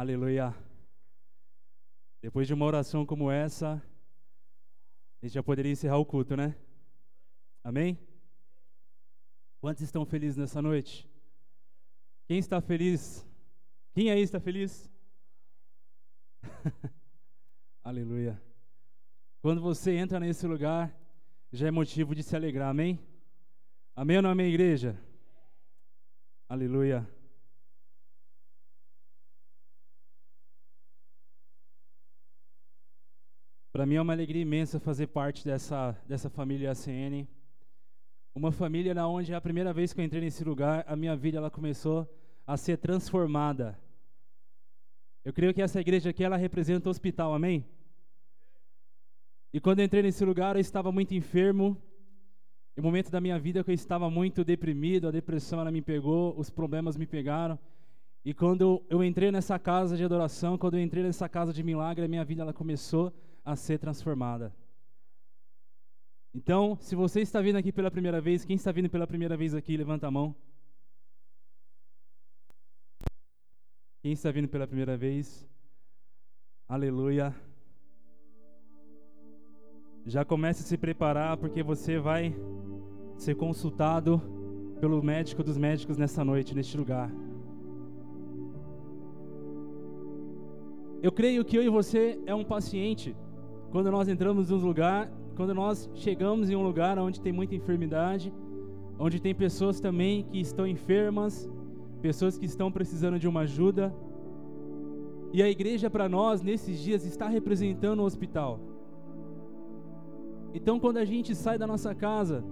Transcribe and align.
Aleluia. 0.00 0.56
Depois 2.22 2.46
de 2.46 2.54
uma 2.54 2.64
oração 2.64 3.04
como 3.04 3.30
essa, 3.30 3.74
a 5.20 5.26
gente 5.26 5.34
já 5.34 5.42
poderia 5.42 5.70
encerrar 5.70 5.98
o 5.98 6.06
culto, 6.06 6.34
né? 6.34 6.56
Amém? 7.62 7.98
Quantos 9.60 9.82
estão 9.82 10.06
felizes 10.06 10.38
nessa 10.38 10.62
noite? 10.62 11.06
Quem 12.26 12.38
está 12.38 12.62
feliz? 12.62 13.26
Quem 13.92 14.10
aí 14.10 14.22
está 14.22 14.40
feliz? 14.40 14.90
Aleluia. 17.84 18.42
Quando 19.42 19.60
você 19.60 19.96
entra 19.96 20.18
nesse 20.18 20.46
lugar, 20.46 20.98
já 21.52 21.68
é 21.68 21.70
motivo 21.70 22.14
de 22.14 22.22
se 22.22 22.34
alegrar, 22.34 22.70
amém? 22.70 22.98
Amém 23.94 24.16
ou 24.16 24.22
não 24.22 24.30
amém, 24.30 24.48
igreja? 24.48 24.98
Aleluia. 26.48 27.06
Para 33.80 33.86
mim 33.86 33.94
é 33.94 34.02
uma 34.02 34.12
alegria 34.12 34.42
imensa 34.42 34.78
fazer 34.78 35.06
parte 35.06 35.42
dessa, 35.42 35.96
dessa 36.06 36.28
família 36.28 36.70
ACN. 36.70 37.26
Uma 38.34 38.52
família 38.52 38.92
na 38.92 39.08
onde 39.08 39.32
a 39.32 39.40
primeira 39.40 39.72
vez 39.72 39.90
que 39.90 40.02
eu 40.02 40.04
entrei 40.04 40.20
nesse 40.20 40.44
lugar, 40.44 40.84
a 40.86 40.94
minha 40.94 41.16
vida 41.16 41.38
ela 41.38 41.50
começou 41.50 42.06
a 42.46 42.58
ser 42.58 42.76
transformada. 42.76 43.80
Eu 45.24 45.32
creio 45.32 45.54
que 45.54 45.62
essa 45.62 45.80
igreja 45.80 46.10
aqui 46.10 46.22
ela 46.22 46.36
representa 46.36 46.88
o 46.88 46.90
hospital, 46.90 47.32
amém? 47.32 47.64
E 49.50 49.58
quando 49.58 49.78
eu 49.78 49.86
entrei 49.86 50.02
nesse 50.02 50.26
lugar, 50.26 50.56
eu 50.56 50.60
estava 50.60 50.92
muito 50.92 51.14
enfermo. 51.14 51.74
Em 52.76 52.82
um 52.82 52.84
momento 52.84 53.10
da 53.10 53.18
minha 53.18 53.38
vida 53.38 53.64
que 53.64 53.70
eu 53.70 53.74
estava 53.74 54.10
muito 54.10 54.44
deprimido, 54.44 55.08
a 55.08 55.10
depressão 55.10 55.58
ela 55.58 55.70
me 55.70 55.80
pegou, 55.80 56.38
os 56.38 56.50
problemas 56.50 56.98
me 56.98 57.06
pegaram. 57.06 57.58
E 58.26 58.34
quando 58.34 58.84
eu 58.90 59.02
entrei 59.02 59.32
nessa 59.32 59.58
casa 59.58 59.96
de 59.96 60.04
adoração, 60.04 60.58
quando 60.58 60.74
eu 60.74 60.82
entrei 60.82 61.02
nessa 61.02 61.30
casa 61.30 61.50
de 61.50 61.62
milagre, 61.62 62.04
a 62.04 62.08
minha 62.08 62.26
vida 62.26 62.42
ela 62.42 62.52
começou 62.52 63.06
a 63.08 63.29
ser 63.56 63.78
transformada. 63.78 64.54
Então, 66.32 66.78
se 66.80 66.94
você 66.94 67.20
está 67.20 67.40
vindo 67.40 67.56
aqui 67.56 67.72
pela 67.72 67.90
primeira 67.90 68.20
vez, 68.20 68.44
quem 68.44 68.54
está 68.56 68.70
vindo 68.70 68.88
pela 68.88 69.06
primeira 69.06 69.36
vez 69.36 69.54
aqui, 69.54 69.76
levanta 69.76 70.06
a 70.06 70.10
mão. 70.10 70.34
Quem 74.00 74.12
está 74.12 74.30
vindo 74.30 74.48
pela 74.48 74.66
primeira 74.66 74.96
vez? 74.96 75.46
Aleluia. 76.68 77.34
Já 80.06 80.24
comece 80.24 80.62
a 80.62 80.66
se 80.66 80.78
preparar 80.78 81.36
porque 81.36 81.62
você 81.62 81.98
vai 81.98 82.34
ser 83.18 83.34
consultado 83.34 84.22
pelo 84.80 85.02
médico 85.02 85.42
dos 85.42 85.58
médicos 85.58 85.98
nessa 85.98 86.24
noite, 86.24 86.54
neste 86.54 86.76
lugar. 86.76 87.10
Eu 91.02 91.10
creio 91.10 91.44
que 91.44 91.56
eu 91.56 91.62
e 91.62 91.68
você 91.68 92.18
é 92.24 92.34
um 92.34 92.44
paciente 92.44 93.14
quando 93.70 93.90
nós 93.90 94.08
entramos 94.08 94.50
em 94.50 94.54
um 94.54 94.58
lugar, 94.58 95.10
quando 95.36 95.54
nós 95.54 95.88
chegamos 95.94 96.50
em 96.50 96.56
um 96.56 96.62
lugar 96.62 96.98
onde 96.98 97.20
tem 97.20 97.32
muita 97.32 97.54
enfermidade, 97.54 98.32
onde 98.98 99.20
tem 99.20 99.34
pessoas 99.34 99.80
também 99.80 100.24
que 100.24 100.40
estão 100.40 100.66
enfermas, 100.66 101.48
pessoas 102.02 102.36
que 102.36 102.46
estão 102.46 102.70
precisando 102.72 103.18
de 103.18 103.28
uma 103.28 103.40
ajuda. 103.40 103.94
E 105.32 105.42
a 105.42 105.48
igreja 105.48 105.88
para 105.88 106.08
nós 106.08 106.42
nesses 106.42 106.80
dias 106.80 107.04
está 107.04 107.28
representando 107.28 108.00
o 108.00 108.04
hospital. 108.04 108.58
Então 110.52 110.80
quando 110.80 110.96
a 110.96 111.04
gente 111.04 111.34
sai 111.34 111.56
da 111.56 111.66
nossa 111.66 111.94
casa, 111.94 112.44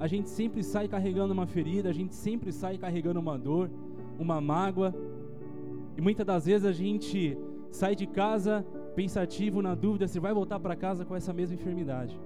a 0.00 0.08
gente 0.08 0.28
sempre 0.28 0.64
sai 0.64 0.88
carregando 0.88 1.32
uma 1.32 1.46
ferida, 1.46 1.88
a 1.88 1.92
gente 1.92 2.14
sempre 2.14 2.52
sai 2.52 2.76
carregando 2.76 3.20
uma 3.20 3.38
dor, 3.38 3.70
uma 4.18 4.40
mágoa. 4.40 4.92
E 5.96 6.00
muitas 6.00 6.26
das 6.26 6.46
vezes 6.46 6.66
a 6.66 6.72
gente 6.72 7.38
sai 7.70 7.94
de 7.94 8.06
casa 8.06 8.66
pensativo, 8.98 9.62
na 9.62 9.76
dúvida 9.76 10.08
se 10.08 10.18
vai 10.18 10.34
voltar 10.34 10.58
para 10.58 10.74
casa 10.74 11.04
com 11.04 11.14
essa 11.14 11.32
mesma 11.32 11.54
enfermidade. 11.54 12.20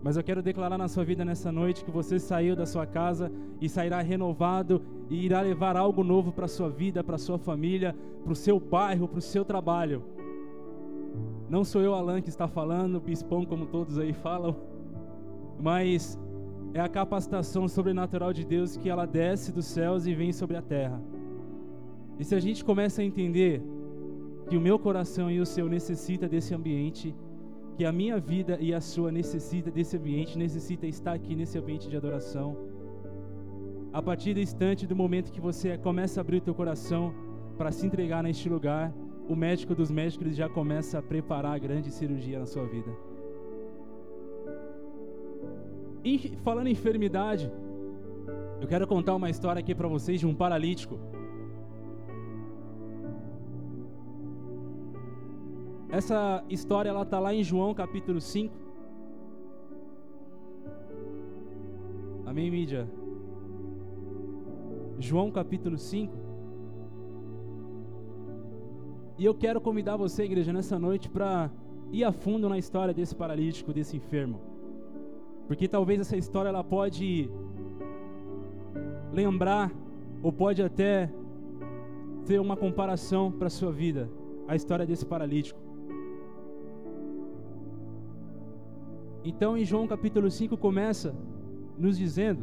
Mas 0.00 0.16
eu 0.16 0.22
quero 0.22 0.40
declarar 0.40 0.78
na 0.78 0.86
sua 0.86 1.04
vida 1.04 1.24
nessa 1.24 1.50
noite 1.50 1.84
que 1.84 1.90
você 1.90 2.20
saiu 2.20 2.54
da 2.54 2.64
sua 2.64 2.86
casa 2.86 3.32
e 3.60 3.68
sairá 3.68 4.00
renovado 4.00 4.80
e 5.10 5.24
irá 5.26 5.40
levar 5.40 5.76
algo 5.76 6.04
novo 6.04 6.30
para 6.30 6.44
a 6.44 6.54
sua 6.56 6.70
vida, 6.70 7.02
para 7.02 7.16
a 7.16 7.18
sua 7.18 7.36
família, 7.36 7.96
para 8.22 8.32
o 8.32 8.36
seu 8.36 8.60
bairro, 8.60 9.08
para 9.08 9.18
o 9.18 9.20
seu 9.20 9.44
trabalho. 9.44 10.04
Não 11.50 11.64
sou 11.64 11.82
eu, 11.82 11.94
Alan, 11.96 12.22
que 12.22 12.28
está 12.28 12.46
falando, 12.46 13.00
bispão, 13.00 13.44
como 13.44 13.66
todos 13.66 13.98
aí 13.98 14.12
falam, 14.12 14.54
mas 15.58 16.16
é 16.72 16.80
a 16.80 16.88
capacitação 16.88 17.66
sobrenatural 17.66 18.32
de 18.32 18.44
Deus 18.44 18.76
que 18.76 18.88
ela 18.88 19.04
desce 19.04 19.50
dos 19.50 19.66
céus 19.66 20.06
e 20.06 20.14
vem 20.14 20.32
sobre 20.32 20.56
a 20.56 20.62
terra. 20.62 21.02
E 22.20 22.24
se 22.24 22.36
a 22.36 22.40
gente 22.40 22.64
começa 22.64 23.02
a 23.02 23.04
entender 23.04 23.60
que 24.48 24.56
o 24.56 24.60
meu 24.60 24.78
coração 24.78 25.30
e 25.30 25.40
o 25.40 25.46
seu 25.46 25.68
necessita 25.68 26.26
desse 26.28 26.54
ambiente, 26.54 27.14
que 27.76 27.84
a 27.84 27.92
minha 27.92 28.18
vida 28.18 28.58
e 28.60 28.72
a 28.72 28.80
sua 28.80 29.12
necessita 29.12 29.70
desse 29.70 29.96
ambiente, 29.96 30.38
necessita 30.38 30.86
estar 30.86 31.12
aqui 31.12 31.36
nesse 31.36 31.58
ambiente 31.58 31.88
de 31.88 31.96
adoração. 31.96 32.56
A 33.92 34.02
partir 34.02 34.34
do 34.34 34.40
instante, 34.40 34.86
do 34.86 34.96
momento 34.96 35.30
que 35.30 35.40
você 35.40 35.76
começa 35.78 36.18
a 36.18 36.22
abrir 36.22 36.38
o 36.38 36.40
teu 36.40 36.54
coração 36.54 37.14
para 37.56 37.70
se 37.70 37.86
entregar 37.86 38.22
neste 38.22 38.48
lugar, 38.48 38.92
o 39.28 39.36
médico 39.36 39.74
dos 39.74 39.90
médicos 39.90 40.34
já 40.34 40.48
começa 40.48 40.98
a 40.98 41.02
preparar 41.02 41.54
a 41.54 41.58
grande 41.58 41.90
cirurgia 41.90 42.38
na 42.38 42.46
sua 42.46 42.66
vida. 42.66 42.90
E 46.02 46.36
falando 46.42 46.68
em 46.68 46.72
enfermidade, 46.72 47.52
eu 48.60 48.66
quero 48.66 48.86
contar 48.86 49.14
uma 49.14 49.28
história 49.28 49.60
aqui 49.60 49.74
para 49.74 49.88
vocês 49.88 50.18
de 50.20 50.26
um 50.26 50.34
paralítico. 50.34 50.98
Essa 55.90 56.44
história 56.50 56.90
ela 56.90 57.04
tá 57.04 57.18
lá 57.18 57.32
em 57.32 57.42
João 57.42 57.72
capítulo 57.72 58.20
5. 58.20 58.54
Amém, 62.26 62.50
mídia? 62.50 62.86
João 64.98 65.30
capítulo 65.30 65.78
5. 65.78 66.12
E 69.16 69.24
eu 69.24 69.34
quero 69.34 69.60
convidar 69.62 69.96
você, 69.96 70.24
igreja, 70.24 70.52
nessa 70.52 70.78
noite 70.78 71.08
para 71.08 71.50
ir 71.90 72.04
a 72.04 72.12
fundo 72.12 72.48
na 72.50 72.58
história 72.58 72.92
desse 72.92 73.14
paralítico, 73.14 73.72
desse 73.72 73.96
enfermo. 73.96 74.40
Porque 75.46 75.66
talvez 75.66 76.00
essa 76.00 76.18
história 76.18 76.50
ela 76.50 76.62
pode 76.62 77.30
lembrar 79.10 79.72
ou 80.22 80.30
pode 80.30 80.62
até 80.62 81.10
ter 82.26 82.38
uma 82.38 82.58
comparação 82.58 83.32
para 83.32 83.46
a 83.46 83.50
sua 83.50 83.72
vida, 83.72 84.10
a 84.46 84.54
história 84.54 84.84
desse 84.84 85.06
paralítico. 85.06 85.67
Então, 89.28 89.58
em 89.58 89.62
João 89.62 89.86
capítulo 89.86 90.30
5 90.30 90.56
começa 90.56 91.14
nos 91.76 91.98
dizendo, 91.98 92.42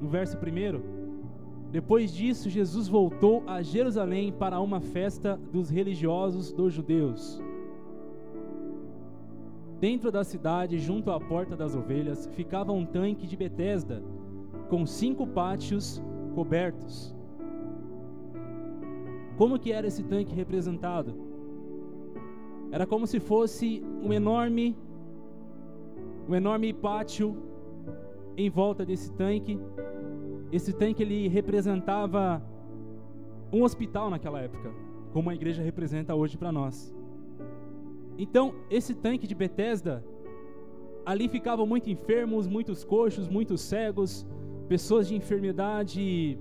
no 0.00 0.08
verso 0.08 0.36
1, 0.36 1.70
depois 1.70 2.12
disso, 2.12 2.50
Jesus 2.50 2.88
voltou 2.88 3.44
a 3.46 3.62
Jerusalém 3.62 4.32
para 4.32 4.58
uma 4.58 4.80
festa 4.80 5.40
dos 5.52 5.70
religiosos 5.70 6.52
dos 6.52 6.74
judeus. 6.74 7.40
Dentro 9.78 10.10
da 10.10 10.24
cidade, 10.24 10.76
junto 10.80 11.12
à 11.12 11.20
porta 11.20 11.54
das 11.54 11.76
ovelhas, 11.76 12.26
ficava 12.32 12.72
um 12.72 12.84
tanque 12.84 13.24
de 13.24 13.36
Betesda, 13.36 14.02
com 14.68 14.84
cinco 14.84 15.24
pátios 15.24 16.02
cobertos. 16.34 17.14
Como 19.36 19.56
que 19.56 19.70
era 19.70 19.86
esse 19.86 20.02
tanque 20.02 20.34
representado? 20.34 21.14
Era 22.72 22.88
como 22.88 23.06
se 23.06 23.20
fosse 23.20 23.84
um 24.02 24.12
enorme 24.12 24.76
um 26.28 26.34
enorme 26.34 26.72
pátio 26.72 27.36
em 28.36 28.50
volta 28.50 28.84
desse 28.84 29.12
tanque. 29.12 29.58
Esse 30.50 30.72
tanque 30.72 31.02
ele 31.02 31.28
representava 31.28 32.42
um 33.52 33.62
hospital 33.62 34.10
naquela 34.10 34.40
época, 34.40 34.72
como 35.12 35.30
a 35.30 35.34
igreja 35.34 35.62
representa 35.62 36.14
hoje 36.14 36.36
para 36.36 36.50
nós. 36.50 36.94
Então, 38.18 38.54
esse 38.70 38.94
tanque 38.94 39.26
de 39.26 39.34
Betesda, 39.34 40.04
ali 41.04 41.28
ficavam 41.28 41.66
muitos 41.66 41.88
enfermos, 41.88 42.46
muitos 42.46 42.84
coxos, 42.84 43.28
muitos 43.28 43.60
cegos, 43.60 44.26
pessoas 44.68 45.08
de 45.08 45.14
enfermidade 45.14 46.38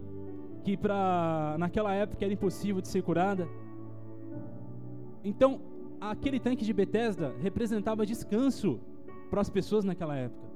que 0.63 0.77
para 0.77 1.55
naquela 1.59 1.93
época 1.93 2.23
era 2.23 2.33
impossível 2.33 2.81
de 2.81 2.87
ser 2.87 3.01
curada. 3.01 3.47
Então, 5.23 5.59
aquele 5.99 6.39
tanque 6.39 6.63
de 6.63 6.73
Betesda 6.73 7.33
representava 7.41 8.05
descanso 8.05 8.79
para 9.33 9.41
as 9.41 9.49
pessoas 9.49 9.83
naquela 9.83 10.15
época. 10.15 10.47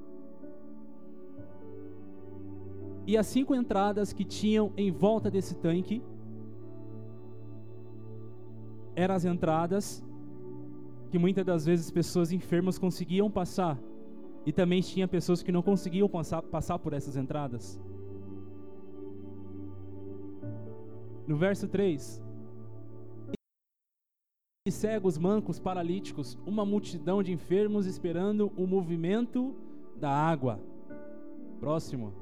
E 3.07 3.17
as 3.17 3.25
cinco 3.25 3.55
entradas 3.55 4.13
que 4.13 4.23
tinham 4.23 4.71
em 4.77 4.91
volta 4.91 5.31
desse 5.31 5.55
tanque 5.55 5.99
eram 8.95 9.15
as 9.15 9.25
entradas 9.25 10.05
que 11.09 11.17
muitas 11.17 11.43
das 11.43 11.65
vezes 11.65 11.89
pessoas 11.89 12.31
enfermas 12.31 12.77
conseguiam 12.77 13.31
passar. 13.31 13.79
E 14.45 14.51
também 14.53 14.81
tinha 14.81 15.07
pessoas 15.07 15.41
que 15.41 15.51
não 15.51 15.63
conseguiam 15.63 16.07
passar, 16.07 16.43
passar 16.43 16.77
por 16.77 16.93
essas 16.93 17.17
entradas. 17.17 17.81
No 21.25 21.35
verso 21.35 21.67
3, 21.67 22.21
cegos, 24.71 25.17
mancos, 25.17 25.59
paralíticos, 25.59 26.37
uma 26.45 26.65
multidão 26.65 27.21
de 27.21 27.31
enfermos 27.31 27.85
esperando 27.85 28.51
o 28.55 28.65
movimento 28.65 29.55
da 29.95 30.09
água. 30.09 30.59
Próximo. 31.59 32.13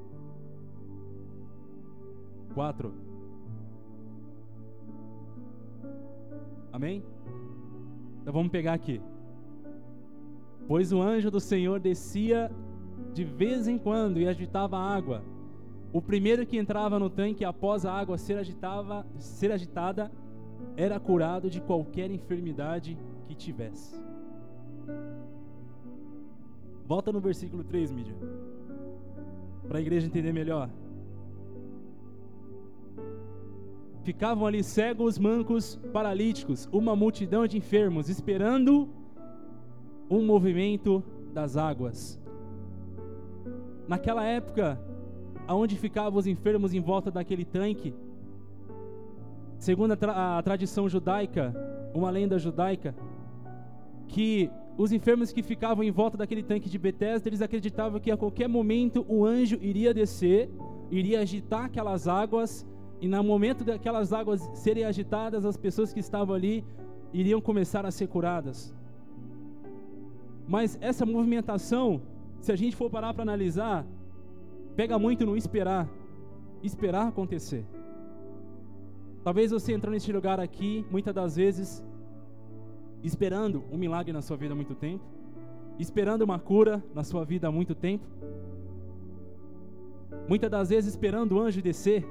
4. 2.54 2.92
Amém? 6.72 7.02
Então 8.20 8.32
vamos 8.32 8.50
pegar 8.50 8.74
aqui. 8.74 9.00
Pois 10.66 10.92
o 10.92 11.00
anjo 11.00 11.30
do 11.30 11.40
Senhor 11.40 11.78
descia 11.78 12.50
de 13.12 13.24
vez 13.24 13.68
em 13.68 13.78
quando 13.78 14.18
e 14.18 14.26
agitava 14.26 14.76
a 14.76 14.94
água. 14.94 15.22
O 15.92 16.02
primeiro 16.02 16.44
que 16.44 16.58
entrava 16.58 16.98
no 16.98 17.08
tanque 17.08 17.44
após 17.44 17.86
a 17.86 17.92
água 17.92 18.18
ser, 18.18 18.36
agitava, 18.36 19.06
ser 19.18 19.52
agitada 19.52 20.10
era 20.76 21.00
curado 21.00 21.48
de 21.48 21.60
qualquer 21.60 22.10
enfermidade 22.10 22.98
que 23.26 23.34
tivesse. 23.34 23.98
Volta 26.86 27.10
no 27.10 27.20
versículo 27.20 27.64
3, 27.64 27.90
mídia. 27.90 28.14
Para 29.66 29.78
a 29.78 29.80
igreja 29.80 30.06
entender 30.06 30.32
melhor. 30.32 30.70
Ficavam 34.04 34.46
ali 34.46 34.62
cegos, 34.62 35.18
mancos, 35.18 35.76
paralíticos, 35.92 36.68
uma 36.70 36.94
multidão 36.94 37.44
de 37.44 37.56
enfermos, 37.56 38.08
esperando 38.08 38.88
um 40.08 40.24
movimento 40.24 41.02
das 41.32 41.56
águas. 41.56 42.20
Naquela 43.88 44.24
época, 44.24 44.80
aonde 45.48 45.76
ficavam 45.76 46.18
os 46.18 46.26
enfermos 46.26 46.72
em 46.72 46.80
volta 46.80 47.10
daquele 47.10 47.44
tanque, 47.44 47.92
segundo 49.58 49.92
a, 49.92 49.96
tra 49.96 50.38
a 50.38 50.42
tradição 50.42 50.88
judaica, 50.88 51.54
uma 51.94 52.10
lenda 52.10 52.38
judaica, 52.38 52.94
que 54.08 54.50
os 54.76 54.92
enfermos 54.92 55.32
que 55.32 55.42
ficavam 55.42 55.82
em 55.82 55.90
volta 55.90 56.16
daquele 56.16 56.42
tanque 56.42 56.68
de 56.68 56.78
Betesda, 56.78 57.28
eles 57.28 57.40
acreditavam 57.40 57.98
que 57.98 58.10
a 58.10 58.16
qualquer 58.16 58.48
momento 58.48 59.04
o 59.08 59.24
anjo 59.24 59.58
iria 59.60 59.94
descer, 59.94 60.50
iria 60.90 61.20
agitar 61.20 61.64
aquelas 61.64 62.06
águas 62.06 62.66
e 63.00 63.08
no 63.08 63.22
momento 63.22 63.64
daquelas 63.64 64.12
águas 64.12 64.48
serem 64.54 64.84
agitadas, 64.84 65.44
as 65.44 65.56
pessoas 65.56 65.92
que 65.92 66.00
estavam 66.00 66.34
ali 66.34 66.64
iriam 67.12 67.40
começar 67.40 67.84
a 67.86 67.90
ser 67.90 68.06
curadas. 68.08 68.74
Mas 70.46 70.78
essa 70.80 71.04
movimentação, 71.04 72.02
se 72.40 72.52
a 72.52 72.56
gente 72.56 72.76
for 72.76 72.90
parar 72.90 73.12
para 73.12 73.22
analisar, 73.22 73.84
pega 74.76 74.98
muito 74.98 75.26
no 75.26 75.36
esperar, 75.36 75.88
esperar 76.62 77.08
acontecer. 77.08 77.64
Talvez 79.26 79.50
você 79.50 79.72
entrou 79.72 79.92
nesse 79.92 80.12
lugar 80.12 80.38
aqui, 80.38 80.86
muitas 80.88 81.12
das 81.12 81.34
vezes, 81.34 81.84
esperando 83.02 83.64
um 83.72 83.76
milagre 83.76 84.12
na 84.12 84.22
sua 84.22 84.36
vida 84.36 84.52
há 84.52 84.56
muito 84.56 84.72
tempo, 84.72 85.04
esperando 85.80 86.22
uma 86.22 86.38
cura 86.38 86.80
na 86.94 87.02
sua 87.02 87.24
vida 87.24 87.48
há 87.48 87.50
muito 87.50 87.74
tempo, 87.74 88.06
muitas 90.28 90.48
das 90.48 90.68
vezes 90.68 90.90
esperando 90.90 91.32
o 91.32 91.40
anjo 91.40 91.60
descer, 91.60 92.06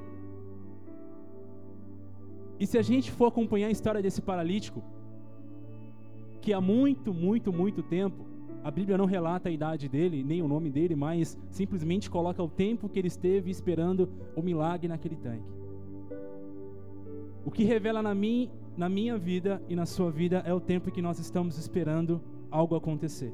e 2.59 2.67
se 2.67 2.77
a 2.77 2.81
gente 2.81 3.09
for 3.09 3.27
acompanhar 3.27 3.67
a 3.67 3.71
história 3.71 4.01
desse 4.01 4.21
paralítico, 4.21 4.83
que 6.41 6.51
há 6.51 6.59
muito, 6.59 7.13
muito, 7.13 7.53
muito 7.53 7.81
tempo, 7.81 8.25
a 8.61 8.69
Bíblia 8.69 8.97
não 8.97 9.05
relata 9.05 9.47
a 9.47 9.51
idade 9.53 9.87
dele, 9.87 10.21
nem 10.21 10.41
o 10.41 10.49
nome 10.49 10.69
dele, 10.69 10.97
mas 10.97 11.39
simplesmente 11.49 12.09
coloca 12.09 12.43
o 12.43 12.49
tempo 12.49 12.89
que 12.89 12.99
ele 12.99 13.07
esteve 13.07 13.49
esperando 13.49 14.09
o 14.35 14.41
milagre 14.41 14.89
naquele 14.89 15.15
tanque. 15.15 15.64
O 17.45 17.51
que 17.51 17.63
revela 17.63 18.01
na, 18.01 18.15
mim, 18.15 18.49
na 18.75 18.89
minha 18.89 19.17
vida 19.17 19.61
e 19.69 19.75
na 19.75 19.85
sua 19.85 20.09
vida 20.09 20.41
é 20.47 20.53
o 20.53 20.59
tempo 20.59 20.91
que 20.91 21.01
nós 21.01 21.19
estamos 21.19 21.59
esperando 21.59 22.19
algo 22.49 22.75
acontecer. 22.75 23.31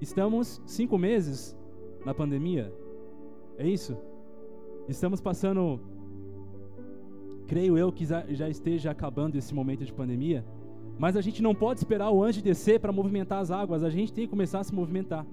Estamos 0.00 0.62
cinco 0.64 0.96
meses 0.96 1.54
na 2.04 2.14
pandemia, 2.14 2.72
é 3.58 3.68
isso? 3.68 3.94
Estamos 4.88 5.20
passando 5.20 5.78
creio 7.46 7.76
eu 7.76 7.92
que 7.92 8.04
já 8.06 8.48
esteja 8.48 8.90
acabando 8.90 9.36
esse 9.36 9.54
momento 9.54 9.84
de 9.84 9.92
pandemia, 9.92 10.44
mas 10.98 11.16
a 11.16 11.20
gente 11.20 11.42
não 11.42 11.54
pode 11.54 11.80
esperar 11.80 12.10
o 12.10 12.22
anjo 12.22 12.42
descer 12.42 12.80
para 12.80 12.92
movimentar 12.92 13.40
as 13.40 13.50
águas, 13.50 13.82
a 13.82 13.90
gente 13.90 14.12
tem 14.12 14.24
que 14.24 14.30
começar 14.30 14.60
a 14.60 14.64
se 14.64 14.74
movimentar. 14.74 15.26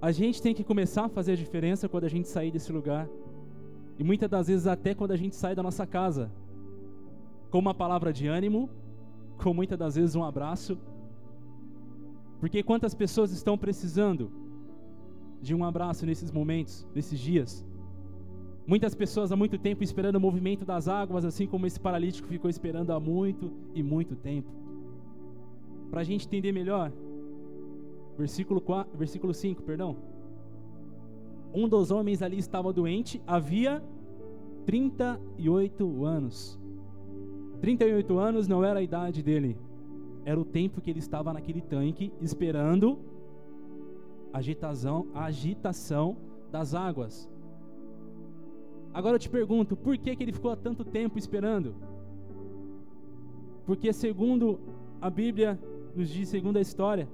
A 0.00 0.10
gente 0.10 0.42
tem 0.42 0.52
que 0.52 0.64
começar 0.64 1.04
a 1.04 1.08
fazer 1.08 1.32
a 1.32 1.36
diferença 1.36 1.88
quando 1.88 2.04
a 2.04 2.08
gente 2.08 2.28
sair 2.28 2.50
desse 2.50 2.72
lugar. 2.72 3.08
E 3.98 4.04
muitas 4.04 4.28
das 4.28 4.48
vezes 4.48 4.66
até 4.66 4.94
quando 4.94 5.12
a 5.12 5.16
gente 5.16 5.36
sai 5.36 5.54
da 5.54 5.62
nossa 5.62 5.86
casa. 5.86 6.30
Com 7.50 7.58
uma 7.58 7.74
palavra 7.74 8.12
de 8.12 8.26
ânimo, 8.26 8.70
com 9.36 9.52
muitas 9.52 9.78
das 9.78 9.94
vezes 9.96 10.14
um 10.14 10.24
abraço. 10.24 10.78
Porque 12.40 12.62
quantas 12.62 12.94
pessoas 12.94 13.30
estão 13.30 13.56
precisando 13.56 14.30
de 15.40 15.54
um 15.54 15.64
abraço 15.64 16.06
nesses 16.06 16.30
momentos, 16.30 16.86
nesses 16.94 17.18
dias? 17.18 17.64
Muitas 18.66 18.94
pessoas 18.94 19.32
há 19.32 19.36
muito 19.36 19.58
tempo 19.58 19.82
esperando 19.82 20.16
o 20.16 20.20
movimento 20.20 20.64
das 20.64 20.86
águas, 20.88 21.24
assim 21.24 21.46
como 21.46 21.66
esse 21.66 21.80
paralítico 21.80 22.28
ficou 22.28 22.48
esperando 22.48 22.90
há 22.92 23.00
muito 23.00 23.52
e 23.74 23.82
muito 23.82 24.14
tempo. 24.14 24.50
Para 25.90 26.00
a 26.00 26.04
gente 26.04 26.26
entender 26.26 26.52
melhor, 26.52 26.92
versículo, 28.16 28.60
4, 28.60 28.96
versículo 28.96 29.34
5, 29.34 29.62
perdão. 29.62 29.96
Um 31.54 31.68
dos 31.68 31.90
homens 31.90 32.22
ali 32.22 32.38
estava 32.38 32.72
doente, 32.72 33.20
havia 33.26 33.82
38 34.64 36.04
anos. 36.04 36.58
38 37.60 38.18
anos 38.18 38.48
não 38.48 38.64
era 38.64 38.80
a 38.80 38.82
idade 38.82 39.22
dele, 39.22 39.56
era 40.24 40.38
o 40.40 40.44
tempo 40.44 40.80
que 40.80 40.90
ele 40.90 40.98
estava 40.98 41.32
naquele 41.32 41.60
tanque 41.60 42.12
esperando 42.20 42.98
a 44.32 44.38
agitação, 44.38 45.06
agitação 45.14 46.16
das 46.50 46.74
águas. 46.74 47.30
Agora 48.92 49.16
eu 49.16 49.20
te 49.20 49.30
pergunto, 49.30 49.76
por 49.76 49.96
que, 49.96 50.14
que 50.16 50.22
ele 50.22 50.32
ficou 50.32 50.50
há 50.50 50.56
tanto 50.56 50.84
tempo 50.84 51.18
esperando? 51.18 51.74
Porque 53.64 53.92
segundo 53.92 54.58
a 55.00 55.08
Bíblia 55.08 55.58
nos 55.94 56.08
diz, 56.08 56.28
segundo 56.28 56.56
a 56.56 56.60
história, 56.60 57.08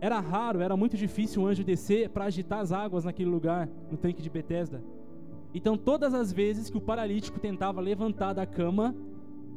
era 0.00 0.20
raro, 0.20 0.60
era 0.60 0.76
muito 0.76 0.96
difícil 0.96 1.42
o 1.42 1.46
anjo 1.46 1.64
descer 1.64 2.10
para 2.10 2.24
agitar 2.24 2.60
as 2.60 2.72
águas 2.72 3.04
naquele 3.04 3.30
lugar, 3.30 3.68
no 3.90 3.96
tanque 3.96 4.22
de 4.22 4.28
Betesda. 4.28 4.82
Então, 5.54 5.76
todas 5.76 6.12
as 6.12 6.32
vezes 6.32 6.68
que 6.68 6.76
o 6.76 6.80
paralítico 6.80 7.38
tentava 7.38 7.80
levantar 7.80 8.32
da 8.32 8.44
cama, 8.44 8.94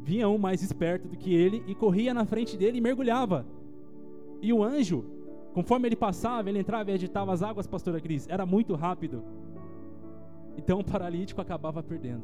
vinha 0.04 0.30
um 0.30 0.38
mais 0.38 0.62
esperto 0.62 1.08
do 1.08 1.18
que 1.18 1.34
ele 1.34 1.64
e 1.68 1.76
corria 1.76 2.14
na 2.14 2.24
frente 2.24 2.56
dele 2.56 2.78
e 2.78 2.82
mergulhava. 2.82 3.46
E 4.42 4.54
o 4.54 4.64
anjo, 4.64 5.04
conforme 5.54 5.88
ele 5.88 5.96
passava, 5.96 6.50
ele 6.50 6.60
entrava 6.60 6.92
e 6.92 6.94
agitava 6.94 7.34
as 7.34 7.42
águas, 7.42 7.68
pastora 7.68 8.00
Cris, 8.00 8.28
era 8.30 8.46
muito 8.46 8.76
rápido. 8.76 9.24
Então 10.58 10.80
o 10.80 10.84
paralítico 10.84 11.42
acabava 11.42 11.84
perdendo. 11.84 12.24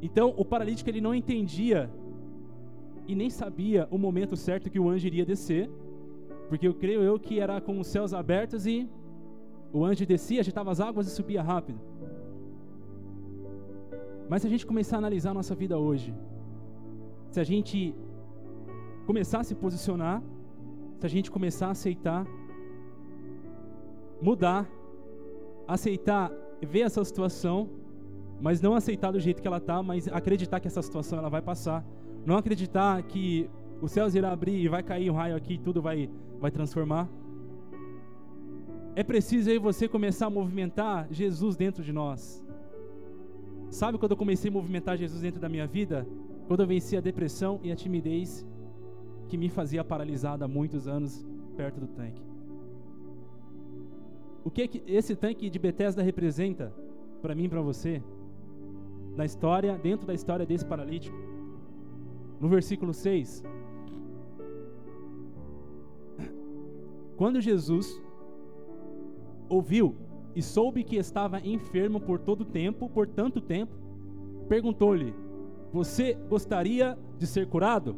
Então 0.00 0.34
o 0.36 0.44
paralítico 0.44 0.90
ele 0.90 1.00
não 1.00 1.14
entendia 1.14 1.90
e 3.06 3.14
nem 3.14 3.30
sabia 3.30 3.86
o 3.90 3.98
momento 3.98 4.36
certo 4.36 4.68
que 4.68 4.78
o 4.78 4.88
anjo 4.88 5.06
iria 5.06 5.24
descer, 5.24 5.70
porque 6.48 6.66
eu 6.68 6.74
creio 6.74 7.02
eu 7.02 7.18
que 7.18 7.40
era 7.40 7.60
com 7.60 7.78
os 7.80 7.86
céus 7.86 8.12
abertos 8.12 8.66
e 8.66 8.88
o 9.72 9.84
anjo 9.84 10.06
descia, 10.06 10.40
agitava 10.40 10.70
as 10.70 10.80
águas 10.80 11.06
e 11.06 11.10
subia 11.10 11.42
rápido. 11.42 11.80
Mas 14.28 14.42
se 14.42 14.48
a 14.48 14.50
gente 14.50 14.66
começar 14.66 14.96
a 14.96 14.98
analisar 14.98 15.30
a 15.30 15.34
nossa 15.34 15.54
vida 15.54 15.78
hoje, 15.78 16.14
se 17.30 17.40
a 17.40 17.44
gente 17.44 17.94
começar 19.06 19.40
a 19.40 19.44
se 19.44 19.54
posicionar, 19.54 20.22
se 20.98 21.06
a 21.06 21.08
gente 21.08 21.30
começar 21.30 21.68
a 21.68 21.70
aceitar, 21.70 22.26
mudar 24.20 24.68
aceitar, 25.66 26.30
ver 26.62 26.80
essa 26.80 27.04
situação, 27.04 27.68
mas 28.40 28.60
não 28.60 28.74
aceitar 28.74 29.10
do 29.10 29.18
jeito 29.18 29.42
que 29.42 29.48
ela 29.48 29.56
está, 29.56 29.82
mas 29.82 30.08
acreditar 30.08 30.60
que 30.60 30.68
essa 30.68 30.82
situação 30.82 31.18
ela 31.18 31.28
vai 31.28 31.42
passar. 31.42 31.84
Não 32.24 32.36
acreditar 32.36 33.02
que 33.02 33.50
os 33.80 33.90
céus 33.92 34.14
irá 34.14 34.32
abrir 34.32 34.56
e 34.56 34.68
vai 34.68 34.82
cair 34.82 35.10
um 35.10 35.14
raio 35.14 35.36
aqui 35.36 35.54
e 35.54 35.58
tudo 35.58 35.82
vai, 35.82 36.08
vai 36.40 36.50
transformar. 36.50 37.08
É 38.94 39.02
preciso 39.02 39.50
aí 39.50 39.58
você 39.58 39.86
começar 39.86 40.26
a 40.26 40.30
movimentar 40.30 41.06
Jesus 41.10 41.56
dentro 41.56 41.82
de 41.82 41.92
nós. 41.92 42.42
Sabe 43.70 43.98
quando 43.98 44.12
eu 44.12 44.16
comecei 44.16 44.50
a 44.50 44.52
movimentar 44.52 44.96
Jesus 44.96 45.20
dentro 45.20 45.40
da 45.40 45.48
minha 45.48 45.66
vida? 45.66 46.06
Quando 46.46 46.60
eu 46.60 46.66
venci 46.66 46.96
a 46.96 47.00
depressão 47.00 47.60
e 47.62 47.70
a 47.70 47.76
timidez 47.76 48.46
que 49.28 49.36
me 49.36 49.48
fazia 49.48 49.84
paralisado 49.84 50.44
há 50.44 50.48
muitos 50.48 50.86
anos 50.86 51.26
perto 51.56 51.80
do 51.80 51.88
tanque. 51.88 52.22
O 54.44 54.50
que, 54.50 54.68
que 54.68 54.82
esse 54.86 55.16
tanque 55.16 55.50
de 55.50 55.58
Bethesda 55.58 56.02
representa 56.02 56.72
para 57.20 57.34
mim 57.34 57.44
e 57.44 57.48
para 57.48 57.60
você? 57.60 58.00
Na 59.16 59.24
história, 59.24 59.76
dentro 59.76 60.06
da 60.06 60.14
história 60.14 60.46
desse 60.46 60.64
paralítico. 60.64 61.16
No 62.40 62.48
versículo 62.48 62.94
6. 62.94 63.42
Quando 67.16 67.40
Jesus 67.40 68.02
ouviu 69.48 69.96
e 70.34 70.42
soube 70.42 70.84
que 70.84 70.96
estava 70.96 71.40
enfermo 71.40 71.98
por 71.98 72.18
todo 72.18 72.44
tempo, 72.44 72.88
por 72.90 73.06
tanto 73.06 73.40
tempo, 73.40 73.74
perguntou-lhe: 74.48 75.14
Você 75.72 76.14
gostaria 76.28 76.98
de 77.18 77.26
ser 77.26 77.48
curado? 77.48 77.96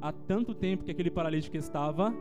Há 0.00 0.12
tanto 0.12 0.54
tempo 0.54 0.84
que 0.84 0.90
aquele 0.90 1.10
paralítico 1.10 1.56
estava, 1.56 2.14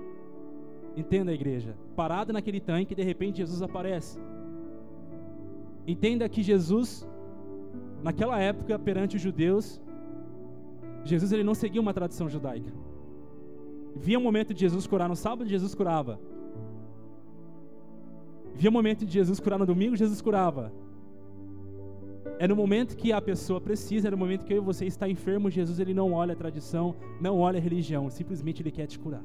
entenda 0.95 1.31
a 1.31 1.33
igreja, 1.33 1.75
parado 1.95 2.33
naquele 2.33 2.59
tanque 2.59 2.95
de 2.95 3.03
repente 3.03 3.37
Jesus 3.37 3.61
aparece. 3.61 4.19
Entenda 5.85 6.27
que 6.27 6.41
Jesus, 6.41 7.07
naquela 8.03 8.39
época, 8.39 8.79
perante 8.79 9.15
os 9.15 9.21
judeus, 9.21 9.81
Jesus 11.03 11.31
ele 11.31 11.43
não 11.43 11.53
seguia 11.53 11.79
uma 11.79 11.93
tradição 11.93 12.27
judaica. 12.27 12.73
Via 13.95 14.17
o 14.17 14.21
momento 14.21 14.53
de 14.53 14.61
Jesus 14.61 14.85
curar 14.85 15.09
no 15.09 15.15
sábado, 15.15 15.49
Jesus 15.49 15.73
curava. 15.73 16.19
Via 18.53 18.69
o 18.69 18.73
momento 18.73 19.05
de 19.05 19.13
Jesus 19.13 19.39
curar 19.39 19.59
no 19.59 19.65
domingo, 19.65 19.95
Jesus 19.95 20.21
curava. 20.21 20.71
É 22.39 22.47
no 22.47 22.55
momento 22.55 22.95
que 22.95 23.11
a 23.11 23.21
pessoa 23.21 23.59
precisa, 23.59 24.07
é 24.07 24.11
no 24.11 24.17
momento 24.17 24.45
que 24.45 24.59
você 24.59 24.85
está 24.85 25.07
enfermo, 25.09 25.49
Jesus 25.49 25.79
ele 25.79 25.93
não 25.93 26.13
olha 26.13 26.33
a 26.33 26.35
tradição, 26.35 26.95
não 27.19 27.39
olha 27.39 27.57
a 27.57 27.61
religião, 27.61 28.09
simplesmente 28.09 28.61
ele 28.61 28.71
quer 28.71 28.85
te 28.85 28.99
curar. 28.99 29.23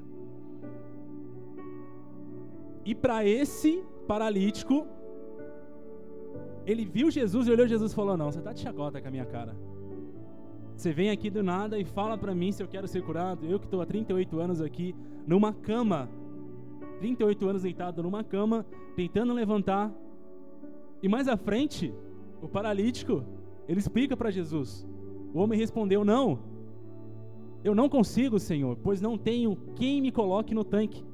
E 2.85 2.95
para 2.95 3.25
esse 3.25 3.83
paralítico, 4.07 4.87
ele 6.66 6.85
viu 6.85 7.11
Jesus 7.11 7.47
e 7.47 7.50
olhou 7.50 7.66
Jesus 7.66 7.92
e 7.92 7.95
falou: 7.95 8.16
Não, 8.16 8.31
você 8.31 8.38
está 8.38 8.52
de 8.52 8.61
chacota 8.61 9.00
com 9.00 9.09
a 9.09 9.11
minha 9.11 9.26
cara. 9.26 9.54
Você 10.82 10.92
vem 10.92 11.10
aqui 11.10 11.30
do 11.30 11.44
nada 11.44 11.78
e 11.78 11.84
fala 11.84 12.18
para 12.18 12.34
mim 12.34 12.50
se 12.50 12.60
eu 12.60 12.66
quero 12.66 12.88
ser 12.88 13.04
curado. 13.04 13.46
Eu 13.46 13.60
que 13.60 13.66
estou 13.66 13.80
há 13.80 13.86
38 13.86 14.40
anos 14.40 14.60
aqui, 14.60 14.96
numa 15.24 15.52
cama, 15.52 16.10
38 16.98 17.48
anos 17.48 17.62
deitado 17.62 18.02
numa 18.02 18.24
cama, 18.24 18.66
tentando 18.96 19.32
levantar. 19.32 19.94
E 21.00 21.08
mais 21.08 21.28
à 21.28 21.36
frente, 21.36 21.94
o 22.42 22.48
paralítico, 22.48 23.24
ele 23.68 23.78
explica 23.78 24.16
para 24.16 24.32
Jesus. 24.32 24.84
O 25.32 25.38
homem 25.38 25.56
respondeu: 25.56 26.04
Não, 26.04 26.40
eu 27.62 27.76
não 27.76 27.88
consigo, 27.88 28.40
Senhor, 28.40 28.76
pois 28.82 29.00
não 29.00 29.16
tenho 29.16 29.56
quem 29.76 30.00
me 30.00 30.10
coloque 30.10 30.52
no 30.52 30.64
tanque. 30.64 31.04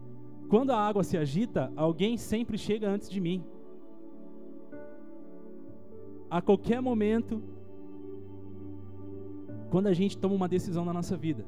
Quando 0.48 0.70
a 0.70 0.80
água 0.80 1.04
se 1.04 1.18
agita, 1.18 1.70
alguém 1.76 2.16
sempre 2.16 2.56
chega 2.56 2.88
antes 2.88 3.10
de 3.10 3.20
mim. 3.20 3.44
A 6.30 6.40
qualquer 6.40 6.80
momento, 6.80 7.42
quando 9.70 9.86
a 9.86 9.92
gente 9.92 10.16
toma 10.16 10.34
uma 10.34 10.48
decisão 10.48 10.84
na 10.84 10.92
nossa 10.92 11.16
vida, 11.16 11.44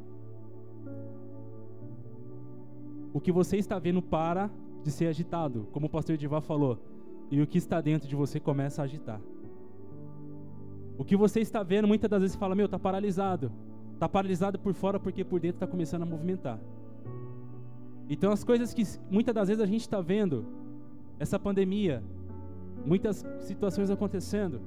o 3.12 3.20
que 3.20 3.32
você 3.32 3.56
está 3.56 3.78
vendo 3.78 4.00
para 4.00 4.50
de 4.84 4.90
ser 4.90 5.06
agitado, 5.06 5.68
como 5.72 5.86
o 5.86 5.90
pastor 5.90 6.14
Edivar 6.14 6.40
falou, 6.40 6.78
e 7.30 7.40
o 7.40 7.46
que 7.46 7.58
está 7.58 7.80
dentro 7.80 8.08
de 8.08 8.16
você 8.16 8.40
começa 8.40 8.82
a 8.82 8.84
agitar. 8.84 9.20
O 10.98 11.04
que 11.04 11.16
você 11.16 11.40
está 11.40 11.62
vendo, 11.62 11.88
muitas 11.88 12.10
das 12.10 12.20
vezes 12.20 12.36
fala, 12.36 12.54
meu, 12.54 12.66
está 12.66 12.78
paralisado. 12.78 13.50
Está 13.94 14.08
paralisado 14.08 14.58
por 14.58 14.74
fora 14.74 14.98
porque 14.98 15.24
por 15.24 15.40
dentro 15.40 15.56
está 15.56 15.66
começando 15.66 16.02
a 16.02 16.06
movimentar. 16.06 16.60
Então 18.08 18.32
as 18.32 18.42
coisas 18.42 18.74
que 18.74 18.82
muitas 19.10 19.34
das 19.34 19.48
vezes 19.48 19.62
a 19.62 19.66
gente 19.66 19.82
está 19.82 20.00
vendo, 20.00 20.44
essa 21.18 21.38
pandemia, 21.38 22.02
muitas 22.84 23.24
situações 23.40 23.90
acontecendo, 23.90 24.60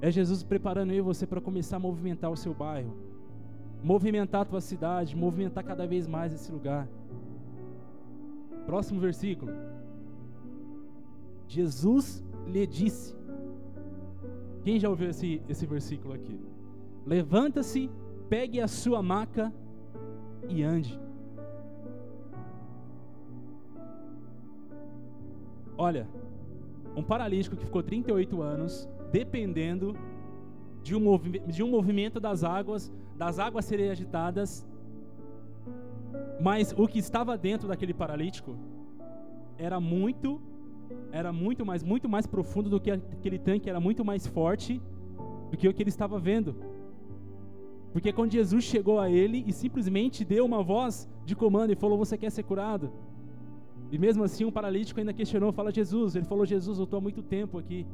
é 0.00 0.10
Jesus 0.10 0.42
preparando 0.42 0.92
eu 0.92 0.98
e 0.98 1.00
você 1.00 1.26
para 1.26 1.40
começar 1.40 1.76
a 1.76 1.80
movimentar 1.80 2.30
o 2.30 2.36
seu 2.36 2.54
bairro, 2.54 2.94
movimentar 3.82 4.42
a 4.42 4.44
tua 4.44 4.60
cidade, 4.60 5.16
movimentar 5.16 5.64
cada 5.64 5.86
vez 5.86 6.06
mais 6.06 6.32
esse 6.32 6.50
lugar. 6.50 6.88
Próximo 8.66 9.00
versículo. 9.00 9.52
Jesus 11.46 12.24
lhe 12.46 12.66
disse: 12.66 13.14
quem 14.62 14.78
já 14.78 14.88
ouviu 14.88 15.10
esse, 15.10 15.42
esse 15.48 15.66
versículo 15.66 16.14
aqui? 16.14 16.38
Levanta-se, 17.06 17.90
pegue 18.28 18.60
a 18.60 18.68
sua 18.68 19.02
maca 19.02 19.52
e 20.48 20.62
ande. 20.62 20.98
Olha, 25.76 26.06
um 26.94 27.02
paralítico 27.02 27.56
que 27.56 27.64
ficou 27.64 27.82
38 27.82 28.42
anos 28.42 28.88
dependendo 29.12 29.96
de 30.82 30.94
um, 30.96 31.18
de 31.46 31.62
um 31.62 31.68
movimento 31.68 32.18
das 32.18 32.42
águas, 32.42 32.92
das 33.16 33.38
águas 33.38 33.64
serem 33.64 33.90
agitadas, 33.90 34.66
mas 36.40 36.74
o 36.76 36.86
que 36.88 36.98
estava 36.98 37.36
dentro 37.36 37.68
daquele 37.68 37.92
paralítico 37.92 38.56
era 39.58 39.78
muito 39.78 40.40
era 41.12 41.32
muito 41.32 41.64
mais, 41.64 41.82
muito 41.84 42.08
mais 42.08 42.26
profundo 42.26 42.68
do 42.68 42.80
que 42.80 42.90
aquele 42.90 43.38
tanque, 43.38 43.68
era 43.68 43.78
muito 43.78 44.04
mais 44.04 44.26
forte 44.26 44.80
do 45.50 45.56
que 45.56 45.68
o 45.68 45.74
que 45.74 45.82
ele 45.82 45.90
estava 45.90 46.18
vendo. 46.18 46.56
Porque 47.92 48.12
quando 48.12 48.32
Jesus 48.32 48.64
chegou 48.64 49.00
a 49.00 49.10
ele 49.10 49.44
e 49.46 49.52
simplesmente 49.52 50.24
deu 50.24 50.44
uma 50.44 50.62
voz 50.62 51.08
de 51.24 51.34
comando 51.34 51.72
e 51.72 51.76
falou: 51.76 51.98
Você 51.98 52.16
quer 52.16 52.30
ser 52.30 52.44
curado? 52.44 52.92
E 53.90 53.98
mesmo 53.98 54.22
assim, 54.22 54.44
um 54.44 54.52
paralítico 54.52 55.00
ainda 55.00 55.12
questionou: 55.12 55.52
Fala 55.52 55.72
Jesus. 55.72 56.14
Ele 56.14 56.24
falou: 56.24 56.46
Jesus, 56.46 56.78
eu 56.78 56.84
estou 56.84 56.98
há 56.98 57.00
muito 57.00 57.22
tempo 57.22 57.58
aqui. 57.58 57.86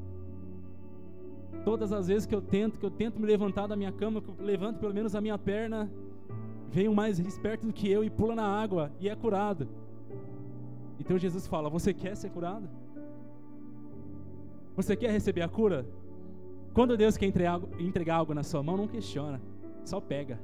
Todas 1.67 1.93
as 1.93 2.07
vezes 2.07 2.27
que 2.27 2.35
eu 2.35 2.41
tento, 2.41 2.79
que 2.79 2.87
eu 2.87 2.91
tento 2.93 3.19
me 3.19 3.27
levantar 3.27 3.67
da 3.67 3.75
minha 3.75 3.91
cama, 3.91 4.23
que 4.23 4.29
eu 4.29 4.37
levanto 4.39 4.79
pelo 4.79 4.95
menos 4.95 5.17
a 5.17 5.21
minha 5.21 5.37
perna, 5.37 5.91
vem 6.69 6.89
um 6.89 6.95
mais 6.95 7.19
esperto 7.19 7.67
do 7.67 7.73
que 7.73 7.91
eu 7.91 8.05
e 8.05 8.09
pula 8.09 8.37
na 8.37 8.47
água 8.47 8.93
e 9.01 9.09
é 9.09 9.17
curado. 9.17 9.67
Então 11.01 11.19
Jesus 11.19 11.45
fala: 11.49 11.69
Você 11.69 11.93
quer 11.93 12.17
ser 12.17 12.31
curado? 12.31 12.69
Você 14.77 14.95
quer 14.95 15.11
receber 15.11 15.43
a 15.43 15.49
cura? 15.49 15.85
Quando 16.73 16.97
Deus 16.97 17.17
quer 17.17 17.27
entregar 17.81 18.15
algo 18.15 18.33
na 18.33 18.45
sua 18.45 18.63
mão, 18.63 18.77
não 18.77 18.87
questiona, 18.87 19.43
só 19.85 20.01
pega, 20.01 20.39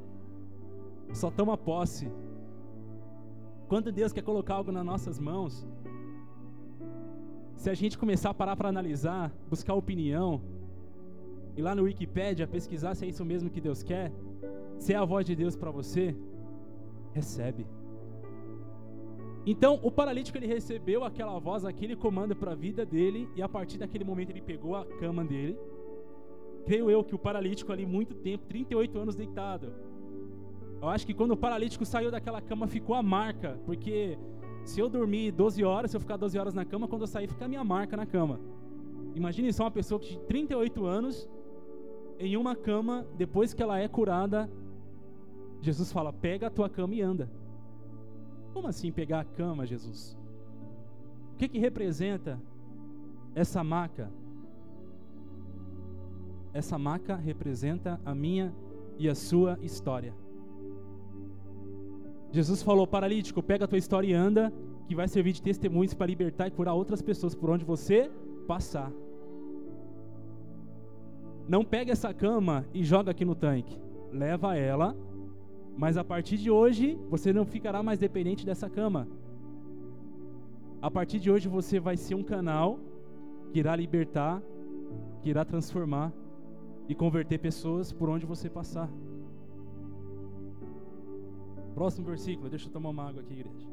só 1.12 1.30
toma 1.30 1.56
posse. 1.56 2.10
Quando 3.68 3.92
Deus 3.92 4.12
quer 4.12 4.22
colocar 4.22 4.54
algo 4.54 4.72
nas 4.72 4.84
nossas 4.84 5.20
mãos, 5.20 5.64
se 7.54 7.70
a 7.70 7.74
gente 7.74 7.96
começar 7.96 8.30
a 8.30 8.34
parar 8.34 8.56
para 8.56 8.68
analisar, 8.68 9.32
buscar 9.48 9.74
opinião, 9.74 10.40
ir 11.56 11.62
lá 11.62 11.74
no 11.74 11.82
Wikipedia 11.82 12.46
pesquisar 12.46 12.94
se 12.94 13.04
é 13.04 13.08
isso 13.08 13.24
mesmo 13.24 13.50
que 13.50 13.60
Deus 13.60 13.82
quer, 13.82 14.12
se 14.78 14.92
é 14.92 14.96
a 14.96 15.04
voz 15.04 15.24
de 15.26 15.34
Deus 15.34 15.56
para 15.56 15.70
você, 15.70 16.16
recebe. 17.12 17.66
Então, 19.44 19.80
o 19.82 19.90
paralítico 19.90 20.38
ele 20.38 20.46
recebeu 20.46 21.02
aquela 21.02 21.38
voz, 21.38 21.64
aquele 21.64 21.96
comando 21.96 22.34
para 22.34 22.52
a 22.52 22.54
vida 22.54 22.86
dele, 22.86 23.28
e 23.34 23.42
a 23.42 23.48
partir 23.48 23.76
daquele 23.76 24.04
momento 24.04 24.30
ele 24.30 24.40
pegou 24.40 24.76
a 24.76 24.84
cama 24.84 25.24
dele. 25.24 25.58
Creio 26.64 26.88
eu 26.88 27.02
que 27.02 27.14
o 27.14 27.18
paralítico 27.18 27.72
ali 27.72 27.84
muito 27.84 28.14
tempo, 28.14 28.46
38 28.46 28.98
anos 28.98 29.16
deitado. 29.16 29.72
Eu 30.80 30.88
acho 30.88 31.04
que 31.04 31.14
quando 31.14 31.32
o 31.32 31.36
paralítico 31.36 31.84
saiu 31.84 32.10
daquela 32.10 32.40
cama 32.40 32.68
ficou 32.68 32.94
a 32.94 33.02
marca, 33.02 33.58
porque 33.66 34.16
se 34.64 34.80
eu 34.80 34.88
dormir 34.88 35.32
12 35.32 35.64
horas, 35.64 35.90
se 35.90 35.96
eu 35.96 36.00
ficar 36.00 36.16
12 36.16 36.38
horas 36.38 36.54
na 36.54 36.64
cama, 36.64 36.86
quando 36.86 37.02
eu 37.02 37.08
sair 37.08 37.26
fica 37.26 37.44
a 37.44 37.48
minha 37.48 37.64
marca 37.64 37.96
na 37.96 38.06
cama. 38.06 38.40
Imagine 39.14 39.52
só 39.52 39.64
uma 39.64 39.70
pessoa 39.70 40.00
de 40.00 40.18
38 40.20 40.84
anos 40.84 41.28
em 42.22 42.36
uma 42.36 42.54
cama, 42.54 43.06
depois 43.16 43.52
que 43.52 43.62
ela 43.62 43.78
é 43.78 43.88
curada, 43.88 44.50
Jesus 45.60 45.92
fala: 45.92 46.12
"Pega 46.12 46.46
a 46.46 46.50
tua 46.50 46.68
cama 46.68 46.94
e 46.94 47.02
anda". 47.02 47.28
Como 48.52 48.68
assim 48.68 48.92
pegar 48.92 49.20
a 49.20 49.24
cama, 49.24 49.66
Jesus? 49.66 50.16
O 51.32 51.36
que, 51.36 51.48
que 51.48 51.58
representa 51.58 52.38
essa 53.34 53.64
maca? 53.64 54.10
Essa 56.52 56.78
maca 56.78 57.16
representa 57.16 57.98
a 58.04 58.14
minha 58.14 58.54
e 58.98 59.08
a 59.08 59.14
sua 59.14 59.58
história. 59.62 60.14
Jesus 62.30 62.62
falou: 62.62 62.86
paralítico, 62.86 63.42
pega 63.42 63.64
a 63.64 63.68
tua 63.68 63.78
história 63.78 64.08
e 64.08 64.12
anda, 64.12 64.52
que 64.86 64.94
vai 64.94 65.08
servir 65.08 65.32
de 65.32 65.42
testemunhos 65.42 65.94
para 65.94 66.06
libertar 66.06 66.46
e 66.48 66.50
curar 66.50 66.74
outras 66.74 67.00
pessoas 67.00 67.34
por 67.34 67.50
onde 67.50 67.64
você 67.64 68.10
passar. 68.46 68.92
Não 71.48 71.64
pega 71.64 71.92
essa 71.92 72.12
cama 72.14 72.64
e 72.72 72.84
joga 72.84 73.10
aqui 73.10 73.24
no 73.24 73.34
tanque. 73.34 73.80
Leva 74.12 74.56
ela 74.56 74.96
mas 75.76 75.96
a 75.96 76.04
partir 76.04 76.36
de 76.36 76.50
hoje, 76.50 76.98
você 77.08 77.32
não 77.32 77.44
ficará 77.44 77.82
mais 77.82 77.98
dependente 77.98 78.44
dessa 78.44 78.68
cama. 78.68 79.08
A 80.80 80.90
partir 80.90 81.18
de 81.18 81.30
hoje, 81.30 81.48
você 81.48 81.80
vai 81.80 81.96
ser 81.96 82.14
um 82.14 82.22
canal 82.22 82.78
que 83.50 83.58
irá 83.58 83.74
libertar, 83.74 84.42
que 85.22 85.30
irá 85.30 85.44
transformar 85.44 86.12
e 86.88 86.94
converter 86.94 87.38
pessoas 87.38 87.92
por 87.92 88.08
onde 88.08 88.26
você 88.26 88.50
passar. 88.50 88.90
Próximo 91.74 92.06
versículo, 92.06 92.50
deixa 92.50 92.68
eu 92.68 92.72
tomar 92.72 92.90
uma 92.90 93.08
água 93.08 93.22
aqui, 93.22 93.32
igreja. 93.32 93.66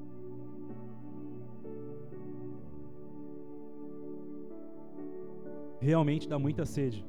Realmente 5.81 6.29
dá 6.29 6.37
muita 6.37 6.65
sede. 6.65 7.08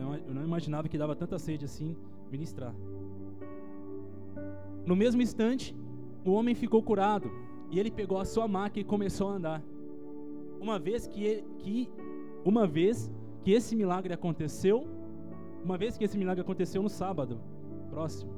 Eu 0.00 0.34
não 0.34 0.44
imaginava 0.44 0.88
que 0.88 0.96
dava 0.96 1.14
tanta 1.16 1.38
sede 1.38 1.64
assim 1.64 1.96
ministrar. 2.30 2.74
No 4.86 4.96
mesmo 4.96 5.20
instante, 5.20 5.76
o 6.24 6.32
homem 6.32 6.54
ficou 6.54 6.82
curado 6.82 7.30
e 7.70 7.78
ele 7.78 7.90
pegou 7.90 8.18
a 8.18 8.24
sua 8.24 8.48
maca 8.48 8.78
e 8.80 8.84
começou 8.84 9.28
a 9.28 9.32
andar. 9.32 9.62
Uma 10.60 10.78
vez 10.78 11.06
que, 11.06 11.24
ele, 11.24 11.44
que 11.58 11.90
uma 12.44 12.66
vez 12.66 13.12
que 13.42 13.52
esse 13.52 13.76
milagre 13.76 14.12
aconteceu, 14.12 14.86
uma 15.62 15.76
vez 15.76 15.96
que 15.96 16.04
esse 16.04 16.16
milagre 16.16 16.40
aconteceu 16.40 16.82
no 16.82 16.88
sábado 16.88 17.40
próximo. 17.90 18.32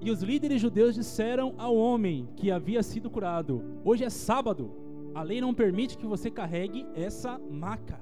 E 0.00 0.10
os 0.10 0.22
líderes 0.22 0.60
judeus 0.60 0.94
disseram 0.94 1.54
ao 1.56 1.74
homem 1.74 2.28
que 2.36 2.50
havia 2.50 2.82
sido 2.82 3.10
curado: 3.10 3.62
Hoje 3.84 4.04
é 4.04 4.10
sábado, 4.10 4.70
a 5.14 5.22
lei 5.22 5.40
não 5.40 5.54
permite 5.54 5.96
que 5.96 6.06
você 6.06 6.30
carregue 6.30 6.86
essa 6.94 7.38
maca. 7.38 7.98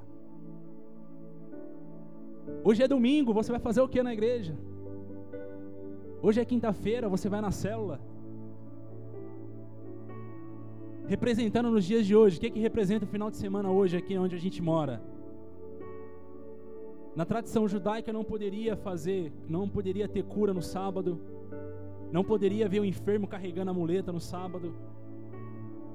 Hoje 2.65 2.83
é 2.83 2.89
domingo, 2.89 3.33
você 3.33 3.51
vai 3.51 3.61
fazer 3.61 3.81
o 3.81 3.89
que 3.89 4.03
na 4.03 4.13
igreja? 4.13 4.57
Hoje 6.21 6.41
é 6.41 6.45
quinta-feira, 6.45 7.09
você 7.09 7.29
vai 7.29 7.41
na 7.41 7.51
célula. 7.51 8.01
Representando 11.07 11.71
nos 11.71 11.85
dias 11.85 12.07
de 12.07 12.15
hoje, 12.15 12.39
o 12.39 12.41
que, 12.41 12.51
que 12.51 12.61
representa 12.61 13.05
o 13.05 13.09
final 13.09 13.31
de 13.31 13.37
semana 13.37 13.71
hoje 13.71 13.97
aqui 13.97 14.17
onde 14.17 14.37
a 14.37 14.39
gente 14.39 14.63
mora? 14.63 15.03
Na 17.15 17.25
tradição 17.25 17.69
judaica 17.69 18.13
não 18.13 18.25
poderia 18.25 18.77
fazer, 18.77 19.33
não 19.49 19.69
poderia 19.69 20.09
ter 20.09 20.23
cura 20.23 20.55
no 20.55 20.63
sábado, 20.63 21.21
não 22.11 22.25
poderia 22.25 22.69
ver 22.69 22.81
o 22.81 22.85
enfermo 22.85 23.27
carregando 23.27 23.71
a 23.71 23.75
muleta 23.75 24.13
no 24.13 24.21
sábado. 24.21 24.75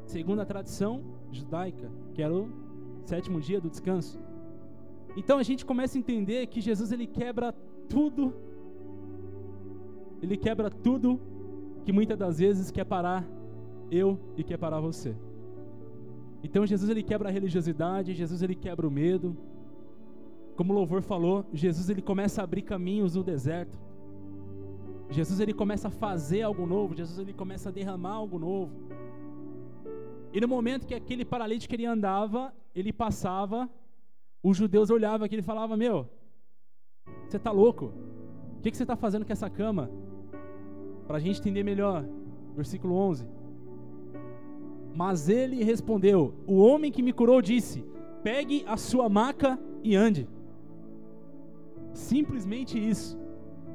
Segundo 0.05 0.41
a 0.41 0.45
tradição 0.45 1.03
judaica, 1.31 1.89
que 2.13 2.21
era 2.21 2.33
o 2.33 2.49
sétimo 3.05 3.39
dia 3.39 3.59
do 3.59 3.69
descanso. 3.69 4.26
Então 5.19 5.39
a 5.39 5.43
gente 5.49 5.65
começa 5.65 5.97
a 5.97 5.99
entender 5.99 6.45
que 6.45 6.61
Jesus 6.61 6.91
ele 6.91 7.07
quebra 7.07 7.51
tudo, 7.89 8.23
ele 10.21 10.37
quebra 10.37 10.69
tudo 10.69 11.19
que 11.83 11.91
muitas 11.91 12.17
das 12.23 12.37
vezes 12.37 12.69
quer 12.69 12.85
parar 12.85 13.27
eu 13.89 14.19
e 14.37 14.43
quer 14.43 14.57
parar 14.57 14.79
você. 14.79 15.15
Então 16.43 16.67
Jesus 16.67 16.89
ele 16.91 17.01
quebra 17.01 17.29
a 17.29 17.31
religiosidade, 17.31 18.13
Jesus 18.13 18.43
ele 18.43 18.53
quebra 18.53 18.87
o 18.87 18.91
medo. 18.91 19.35
Como 20.55 20.71
o 20.71 20.75
louvor 20.75 21.01
falou, 21.01 21.45
Jesus 21.51 21.89
ele 21.89 22.01
começa 22.01 22.41
a 22.41 22.43
abrir 22.43 22.61
caminhos 22.61 23.15
no 23.15 23.23
deserto. 23.23 23.79
Jesus 25.09 25.39
ele 25.39 25.53
começa 25.53 25.87
a 25.87 25.91
fazer 25.91 26.43
algo 26.43 26.67
novo, 26.67 26.95
Jesus 26.95 27.17
ele 27.17 27.33
começa 27.33 27.69
a 27.69 27.71
derramar 27.71 28.13
algo 28.13 28.37
novo. 28.37 28.71
E 30.31 30.39
no 30.39 30.47
momento 30.47 30.85
que 30.85 30.93
aquele 30.93 31.25
paralítico 31.25 31.73
ele 31.73 31.87
andava, 31.87 32.53
ele 32.75 32.93
passava 32.93 33.67
os 34.41 34.57
judeus 34.57 34.89
olhavam 34.89 35.25
aqui 35.25 35.35
e 35.35 35.41
falavam: 35.41 35.77
Meu, 35.77 36.09
você 37.27 37.37
está 37.37 37.51
louco? 37.51 37.93
O 38.57 38.61
que, 38.61 38.71
que 38.71 38.77
você 38.77 38.83
está 38.83 38.95
fazendo 38.95 39.25
com 39.25 39.33
essa 39.33 39.49
cama? 39.49 39.89
Para 41.07 41.17
a 41.17 41.19
gente 41.19 41.39
entender 41.39 41.63
melhor. 41.63 42.05
Versículo 42.55 42.95
11. 42.95 43.27
Mas 44.95 45.29
ele 45.29 45.63
respondeu: 45.63 46.33
O 46.47 46.57
homem 46.57 46.91
que 46.91 47.03
me 47.03 47.13
curou 47.13 47.41
disse: 47.41 47.85
Pegue 48.23 48.63
a 48.67 48.77
sua 48.77 49.07
maca 49.07 49.59
e 49.83 49.95
ande. 49.95 50.27
Simplesmente 51.93 52.77
isso. 52.77 53.17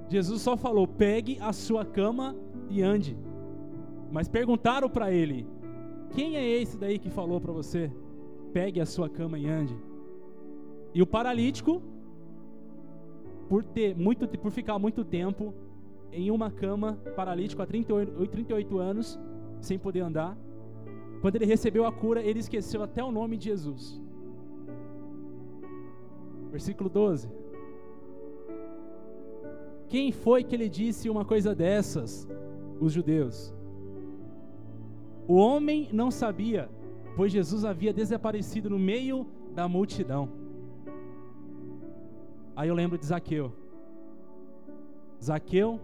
Jesus 0.08 0.42
só 0.42 0.56
falou: 0.56 0.86
Pegue 0.86 1.38
a 1.40 1.52
sua 1.52 1.84
cama 1.84 2.36
e 2.68 2.82
ande. 2.82 3.16
Mas 4.10 4.28
perguntaram 4.28 4.88
para 4.88 5.12
ele: 5.12 5.46
Quem 6.10 6.36
é 6.36 6.46
esse 6.46 6.76
daí 6.76 6.98
que 6.98 7.08
falou 7.08 7.40
para 7.40 7.52
você? 7.52 7.90
Pegue 8.52 8.80
a 8.80 8.86
sua 8.86 9.08
cama 9.08 9.38
e 9.38 9.48
ande. 9.48 9.76
E 10.94 11.00
o 11.00 11.06
paralítico, 11.06 11.82
por, 13.48 13.64
ter 13.64 13.96
muito, 13.96 14.28
por 14.28 14.50
ficar 14.50 14.78
muito 14.78 15.04
tempo 15.04 15.54
em 16.12 16.30
uma 16.30 16.50
cama, 16.50 16.98
paralítico 17.16 17.62
há 17.62 17.66
38, 17.66 18.26
38 18.26 18.78
anos, 18.78 19.18
sem 19.60 19.78
poder 19.78 20.00
andar, 20.00 20.36
quando 21.20 21.36
ele 21.36 21.46
recebeu 21.46 21.86
a 21.86 21.92
cura, 21.92 22.20
ele 22.20 22.40
esqueceu 22.40 22.82
até 22.82 23.02
o 23.02 23.12
nome 23.12 23.36
de 23.36 23.44
Jesus. 23.44 24.00
Versículo 26.50 26.90
12. 26.90 27.30
Quem 29.88 30.10
foi 30.10 30.42
que 30.42 30.56
lhe 30.56 30.68
disse 30.68 31.08
uma 31.08 31.24
coisa 31.24 31.54
dessas? 31.54 32.28
Os 32.80 32.92
judeus. 32.92 33.54
O 35.28 35.34
homem 35.34 35.88
não 35.92 36.10
sabia, 36.10 36.68
pois 37.14 37.30
Jesus 37.30 37.64
havia 37.64 37.92
desaparecido 37.92 38.68
no 38.68 38.78
meio 38.78 39.26
da 39.54 39.68
multidão. 39.68 40.41
Aí 42.54 42.68
eu 42.68 42.74
lembro 42.74 42.98
de 42.98 43.06
Zaqueu. 43.06 43.52
Zaqueu, 45.22 45.80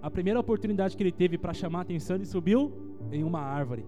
a 0.00 0.10
primeira 0.10 0.40
oportunidade 0.40 0.96
que 0.96 1.02
ele 1.02 1.12
teve 1.12 1.36
para 1.36 1.52
chamar 1.52 1.80
a 1.80 1.82
atenção, 1.82 2.16
ele 2.16 2.24
subiu 2.24 2.72
em 3.10 3.24
uma 3.24 3.40
árvore. 3.40 3.84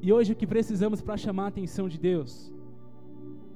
E 0.00 0.12
hoje 0.12 0.32
o 0.32 0.36
que 0.36 0.46
precisamos 0.46 1.02
para 1.02 1.16
chamar 1.16 1.44
a 1.44 1.48
atenção 1.48 1.88
de 1.88 1.98
Deus? 1.98 2.52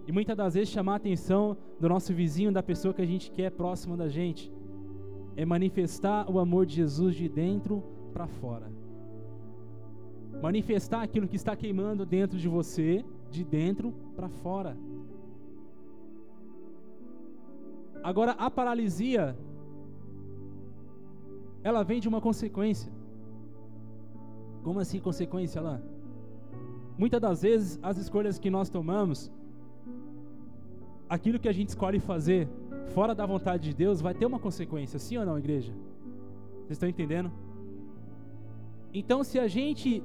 E 0.06 0.10
muitas 0.10 0.36
das 0.36 0.54
vezes 0.54 0.70
chamar 0.70 0.94
a 0.94 0.96
atenção 0.96 1.56
do 1.78 1.88
nosso 1.88 2.12
vizinho, 2.12 2.50
da 2.50 2.62
pessoa 2.62 2.92
que 2.92 3.00
a 3.00 3.06
gente 3.06 3.30
quer 3.30 3.50
próxima 3.52 3.96
da 3.96 4.08
gente, 4.08 4.52
é 5.36 5.44
manifestar 5.44 6.28
o 6.30 6.38
amor 6.40 6.66
de 6.66 6.74
Jesus 6.74 7.14
de 7.14 7.28
dentro 7.28 7.82
para 8.12 8.26
fora. 8.26 8.70
Manifestar 10.42 11.02
aquilo 11.02 11.28
que 11.28 11.36
está 11.36 11.54
queimando 11.54 12.04
dentro 12.04 12.36
de 12.36 12.48
você, 12.48 13.04
de 13.30 13.44
dentro 13.44 13.92
para 14.16 14.28
fora. 14.28 14.76
Agora, 18.02 18.32
a 18.32 18.50
paralisia, 18.50 19.36
ela 21.62 21.82
vem 21.82 22.00
de 22.00 22.08
uma 22.08 22.20
consequência. 22.20 22.90
Como 24.62 24.80
assim 24.80 25.00
consequência 25.00 25.60
lá? 25.60 25.80
Muitas 26.98 27.20
das 27.20 27.42
vezes, 27.42 27.78
as 27.82 27.96
escolhas 27.96 28.38
que 28.38 28.50
nós 28.50 28.68
tomamos, 28.68 29.30
aquilo 31.08 31.38
que 31.38 31.48
a 31.48 31.52
gente 31.52 31.68
escolhe 31.68 32.00
fazer 32.00 32.48
fora 32.94 33.14
da 33.14 33.24
vontade 33.24 33.70
de 33.70 33.74
Deus, 33.74 34.00
vai 34.00 34.14
ter 34.14 34.26
uma 34.26 34.38
consequência, 34.38 34.98
sim 34.98 35.16
ou 35.16 35.24
não, 35.24 35.38
igreja? 35.38 35.72
Vocês 36.58 36.72
estão 36.72 36.88
entendendo? 36.88 37.30
Então, 38.92 39.24
se 39.24 39.38
a 39.38 39.48
gente 39.48 40.02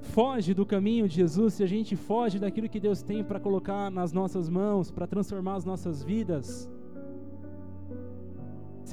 foge 0.00 0.54
do 0.54 0.64
caminho 0.64 1.08
de 1.08 1.16
Jesus, 1.16 1.54
se 1.54 1.62
a 1.62 1.66
gente 1.66 1.94
foge 1.94 2.38
daquilo 2.38 2.68
que 2.68 2.80
Deus 2.80 3.02
tem 3.02 3.22
para 3.22 3.38
colocar 3.38 3.90
nas 3.90 4.12
nossas 4.12 4.48
mãos, 4.48 4.90
para 4.90 5.06
transformar 5.06 5.56
as 5.56 5.64
nossas 5.64 6.02
vidas, 6.02 6.68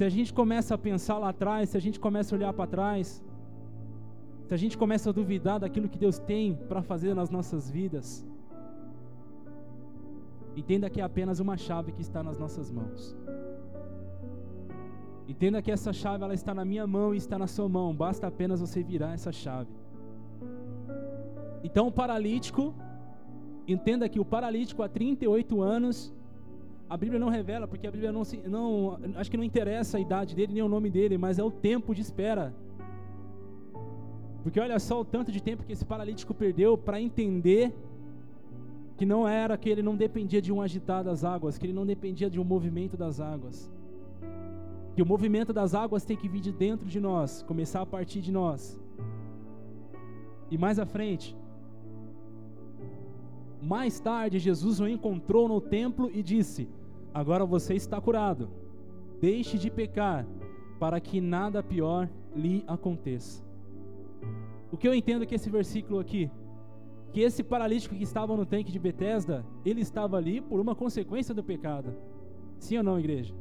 se 0.00 0.04
a 0.04 0.08
gente 0.08 0.32
começa 0.32 0.74
a 0.74 0.78
pensar 0.78 1.18
lá 1.18 1.28
atrás, 1.28 1.68
se 1.68 1.76
a 1.76 1.80
gente 1.86 2.00
começa 2.00 2.34
a 2.34 2.36
olhar 2.38 2.52
para 2.54 2.66
trás, 2.66 3.22
se 4.46 4.54
a 4.54 4.56
gente 4.56 4.78
começa 4.82 5.10
a 5.10 5.12
duvidar 5.12 5.60
daquilo 5.60 5.90
que 5.90 5.98
Deus 5.98 6.18
tem 6.18 6.54
para 6.70 6.80
fazer 6.80 7.12
nas 7.14 7.28
nossas 7.28 7.70
vidas, 7.70 8.26
entenda 10.56 10.88
que 10.88 11.02
é 11.02 11.04
apenas 11.04 11.38
uma 11.38 11.54
chave 11.58 11.92
que 11.92 12.00
está 12.00 12.22
nas 12.22 12.38
nossas 12.38 12.70
mãos. 12.70 13.14
Entenda 15.28 15.60
que 15.60 15.70
essa 15.70 15.92
chave 15.92 16.24
ela 16.24 16.32
está 16.32 16.54
na 16.54 16.64
minha 16.64 16.86
mão 16.86 17.12
e 17.12 17.18
está 17.18 17.38
na 17.38 17.46
sua 17.46 17.68
mão, 17.68 17.94
basta 17.94 18.26
apenas 18.26 18.58
você 18.58 18.82
virar 18.82 19.12
essa 19.12 19.30
chave. 19.30 19.68
Então 21.62 21.88
o 21.88 21.92
paralítico, 21.92 22.74
entenda 23.68 24.08
que 24.08 24.18
o 24.18 24.24
paralítico 24.24 24.82
há 24.82 24.88
38 24.88 25.60
anos, 25.60 26.10
a 26.90 26.96
Bíblia 26.96 27.20
não 27.20 27.28
revela, 27.28 27.68
porque 27.68 27.86
a 27.86 27.90
Bíblia 27.90 28.10
não, 28.10 28.24
se, 28.24 28.38
não 28.48 28.98
acho 29.14 29.30
que 29.30 29.36
não 29.36 29.44
interessa 29.44 29.96
a 29.96 30.00
idade 30.00 30.34
dele 30.34 30.54
nem 30.54 30.62
o 30.64 30.68
nome 30.68 30.90
dele, 30.90 31.16
mas 31.16 31.38
é 31.38 31.44
o 31.44 31.50
tempo 31.50 31.94
de 31.94 32.00
espera. 32.00 32.52
Porque 34.42 34.58
olha 34.58 34.76
só 34.80 35.00
o 35.00 35.04
tanto 35.04 35.30
de 35.30 35.40
tempo 35.40 35.62
que 35.62 35.72
esse 35.72 35.84
paralítico 35.84 36.34
perdeu 36.34 36.76
para 36.76 37.00
entender 37.00 37.72
que 38.96 39.06
não 39.06 39.26
era 39.28 39.56
que 39.56 39.68
ele 39.70 39.82
não 39.82 39.94
dependia 39.94 40.42
de 40.42 40.52
um 40.52 40.60
agitar 40.60 41.04
das 41.04 41.22
águas, 41.22 41.56
que 41.56 41.64
ele 41.64 41.72
não 41.72 41.86
dependia 41.86 42.28
de 42.28 42.40
um 42.40 42.44
movimento 42.44 42.96
das 42.96 43.20
águas. 43.20 43.70
Que 44.96 45.00
o 45.00 45.06
movimento 45.06 45.52
das 45.52 45.76
águas 45.76 46.04
tem 46.04 46.16
que 46.16 46.28
vir 46.28 46.40
de 46.40 46.50
dentro 46.50 46.88
de 46.88 46.98
nós, 46.98 47.44
começar 47.44 47.82
a 47.82 47.86
partir 47.86 48.20
de 48.20 48.32
nós. 48.32 48.76
E 50.50 50.58
mais 50.58 50.80
à 50.80 50.84
frente, 50.84 51.36
mais 53.62 54.00
tarde, 54.00 54.40
Jesus 54.40 54.80
o 54.80 54.88
encontrou 54.88 55.48
no 55.48 55.60
templo 55.60 56.10
e 56.12 56.20
disse: 56.20 56.68
Agora 57.12 57.44
você 57.44 57.74
está 57.74 58.00
curado. 58.00 58.48
Deixe 59.20 59.58
de 59.58 59.70
pecar, 59.70 60.26
para 60.78 61.00
que 61.00 61.20
nada 61.20 61.62
pior 61.62 62.08
lhe 62.34 62.64
aconteça. 62.66 63.44
O 64.72 64.76
que 64.76 64.86
eu 64.86 64.94
entendo 64.94 65.26
que 65.26 65.34
esse 65.34 65.50
versículo 65.50 65.98
aqui, 65.98 66.30
que 67.12 67.20
esse 67.20 67.42
paralítico 67.42 67.94
que 67.94 68.04
estava 68.04 68.36
no 68.36 68.46
tanque 68.46 68.70
de 68.70 68.78
Betesda, 68.78 69.44
ele 69.64 69.80
estava 69.80 70.16
ali 70.16 70.40
por 70.40 70.60
uma 70.60 70.74
consequência 70.74 71.34
do 71.34 71.42
pecado. 71.42 71.92
Sim 72.58 72.78
ou 72.78 72.84
não, 72.84 72.98
igreja? 72.98 73.34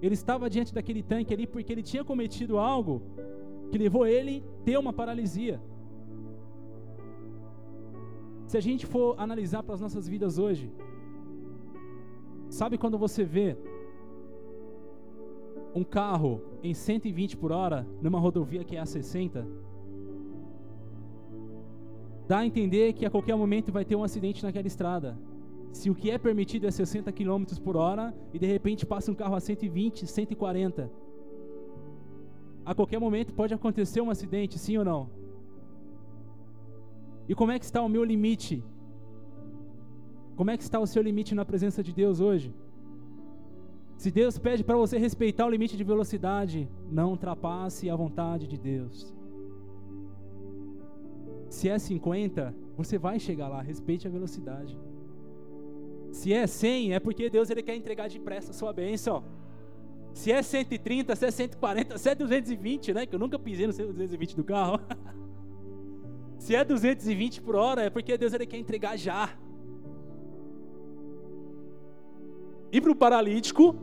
Ele 0.00 0.14
estava 0.14 0.48
diante 0.48 0.74
daquele 0.74 1.02
tanque 1.02 1.32
ali 1.34 1.46
porque 1.46 1.72
ele 1.72 1.82
tinha 1.82 2.02
cometido 2.02 2.58
algo 2.58 3.02
que 3.70 3.78
levou 3.78 4.06
ele 4.06 4.42
a 4.60 4.64
ter 4.64 4.78
uma 4.78 4.92
paralisia. 4.92 5.60
Se 8.46 8.56
a 8.56 8.60
gente 8.60 8.84
for 8.86 9.14
analisar 9.18 9.62
para 9.62 9.74
as 9.74 9.80
nossas 9.80 10.08
vidas 10.08 10.38
hoje, 10.38 10.72
Sabe 12.58 12.76
quando 12.76 12.98
você 12.98 13.24
vê 13.24 13.56
um 15.74 15.82
carro 15.82 16.32
em 16.62 16.74
120 16.74 17.36
por 17.36 17.50
hora 17.50 17.86
numa 18.02 18.20
rodovia 18.20 18.62
que 18.62 18.76
é 18.76 18.80
a 18.80 18.86
60? 18.86 19.62
dá 22.32 22.38
a 22.38 22.46
entender 22.46 22.94
que 22.94 23.04
a 23.04 23.10
qualquer 23.10 23.36
momento 23.36 23.70
vai 23.70 23.84
ter 23.84 23.96
um 23.96 24.04
acidente 24.04 24.42
naquela 24.42 24.66
estrada. 24.66 25.18
Se 25.70 25.90
o 25.90 25.94
que 25.94 26.10
é 26.10 26.16
permitido 26.16 26.66
é 26.66 26.70
60 26.70 27.12
km 27.12 27.44
por 27.62 27.76
hora 27.76 28.14
e 28.32 28.38
de 28.38 28.46
repente 28.46 28.86
passa 28.86 29.10
um 29.12 29.14
carro 29.14 29.34
a 29.34 29.40
120, 29.40 30.06
140. 30.06 30.90
A 32.64 32.74
qualquer 32.74 32.98
momento 32.98 33.34
pode 33.34 33.52
acontecer 33.52 34.00
um 34.00 34.10
acidente, 34.10 34.58
sim 34.58 34.78
ou 34.78 34.84
não? 34.84 35.10
E 37.28 37.34
como 37.34 37.52
é 37.52 37.58
que 37.58 37.66
está 37.66 37.82
o 37.82 37.88
meu 37.88 38.04
limite? 38.04 38.64
Como 40.36 40.50
é 40.50 40.56
que 40.56 40.62
está 40.62 40.78
o 40.80 40.86
seu 40.86 41.02
limite 41.02 41.34
na 41.34 41.44
presença 41.44 41.82
de 41.82 41.92
Deus 41.92 42.20
hoje? 42.20 42.54
Se 43.96 44.10
Deus 44.10 44.38
pede 44.38 44.64
para 44.64 44.76
você 44.76 44.98
respeitar 44.98 45.46
o 45.46 45.50
limite 45.50 45.76
de 45.76 45.84
velocidade, 45.84 46.68
não 46.90 47.10
ultrapasse 47.10 47.88
a 47.88 47.94
vontade 47.94 48.48
de 48.48 48.58
Deus. 48.58 49.14
Se 51.48 51.68
é 51.68 51.78
50, 51.78 52.54
você 52.76 52.98
vai 52.98 53.20
chegar 53.20 53.48
lá, 53.48 53.60
respeite 53.60 54.08
a 54.08 54.10
velocidade. 54.10 54.76
Se 56.10 56.32
é 56.32 56.46
100, 56.46 56.94
é 56.94 57.00
porque 57.00 57.30
Deus 57.30 57.48
ele 57.50 57.62
quer 57.62 57.76
entregar 57.76 58.08
depressa 58.08 58.50
a 58.50 58.54
sua 58.54 58.72
bênção. 58.72 59.22
Se 60.12 60.32
é 60.32 60.42
130, 60.42 61.14
se 61.14 61.26
é 61.26 61.30
140, 61.30 61.98
se 61.98 62.08
é 62.08 62.14
220, 62.14 62.92
né? 62.92 63.06
Que 63.06 63.14
eu 63.14 63.18
nunca 63.18 63.38
pisei 63.38 63.66
no 63.66 63.72
220 63.72 64.36
do 64.36 64.44
carro. 64.44 64.78
se 66.38 66.54
é 66.54 66.64
220 66.64 67.40
por 67.40 67.54
hora, 67.54 67.82
é 67.82 67.90
porque 67.90 68.18
Deus 68.18 68.32
ele 68.32 68.46
quer 68.46 68.58
entregar 68.58 68.96
já. 68.96 69.38
E 72.72 72.80
para 72.80 72.90
o 72.90 72.96
paralítico, 72.96 73.76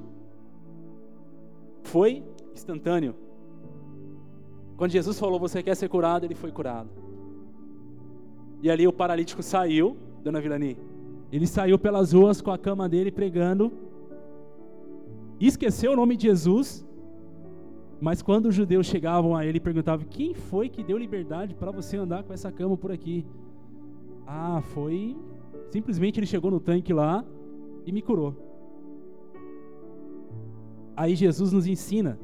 foi 1.83 2.23
instantâneo. 2.55 3.15
Quando 4.75 4.91
Jesus 4.91 5.19
falou, 5.19 5.39
você 5.39 5.61
quer 5.61 5.75
ser 5.75 5.89
curado, 5.89 6.25
ele 6.25 6.33
foi 6.33 6.51
curado. 6.51 6.89
E 8.63 8.69
ali 8.69 8.87
o 8.87 8.93
paralítico 8.93 9.43
saiu, 9.43 9.95
dona 10.23 10.41
Vilani. 10.41 10.77
Ele 11.31 11.45
saiu 11.45 11.77
pelas 11.77 12.13
ruas 12.13 12.41
com 12.41 12.51
a 12.51 12.57
cama 12.57 12.89
dele 12.89 13.11
pregando. 13.11 13.71
Esqueceu 15.39 15.91
o 15.91 15.95
nome 15.95 16.17
de 16.17 16.23
Jesus. 16.23 16.85
Mas 18.01 18.21
quando 18.21 18.47
os 18.47 18.55
judeus 18.55 18.87
chegavam 18.87 19.35
a 19.35 19.45
ele 19.45 19.57
e 19.57 19.61
perguntavam: 19.61 20.07
Quem 20.09 20.33
foi 20.33 20.67
que 20.69 20.81
deu 20.83 20.97
liberdade 20.97 21.53
para 21.53 21.71
você 21.71 21.97
andar 21.97 22.23
com 22.23 22.33
essa 22.33 22.51
cama 22.51 22.75
por 22.75 22.91
aqui? 22.91 23.25
Ah, 24.25 24.61
foi. 24.73 25.15
Simplesmente 25.69 26.19
ele 26.19 26.25
chegou 26.25 26.49
no 26.49 26.59
tanque 26.59 26.93
lá 26.93 27.23
e 27.85 27.91
me 27.91 28.01
curou. 28.01 28.48
Aí 30.99 31.15
Jesus 31.15 31.53
nos 31.53 31.65
ensina 31.65 32.19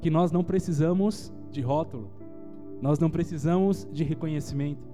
que 0.00 0.08
nós 0.08 0.30
não 0.30 0.44
precisamos 0.44 1.32
de 1.50 1.60
rótulo, 1.60 2.08
nós 2.80 3.00
não 3.00 3.10
precisamos 3.10 3.88
de 3.90 4.04
reconhecimento. 4.04 4.86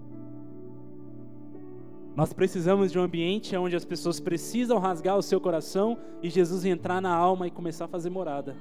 Nós 2.16 2.32
precisamos 2.32 2.90
de 2.90 2.98
um 2.98 3.02
ambiente 3.02 3.54
onde 3.58 3.76
as 3.76 3.84
pessoas 3.84 4.20
precisam 4.20 4.78
rasgar 4.78 5.18
o 5.18 5.22
seu 5.22 5.38
coração 5.38 5.98
e 6.22 6.30
Jesus 6.30 6.64
entrar 6.64 6.98
na 7.02 7.14
alma 7.14 7.46
e 7.46 7.50
começar 7.50 7.84
a 7.84 7.88
fazer 7.88 8.08
morada. 8.08 8.56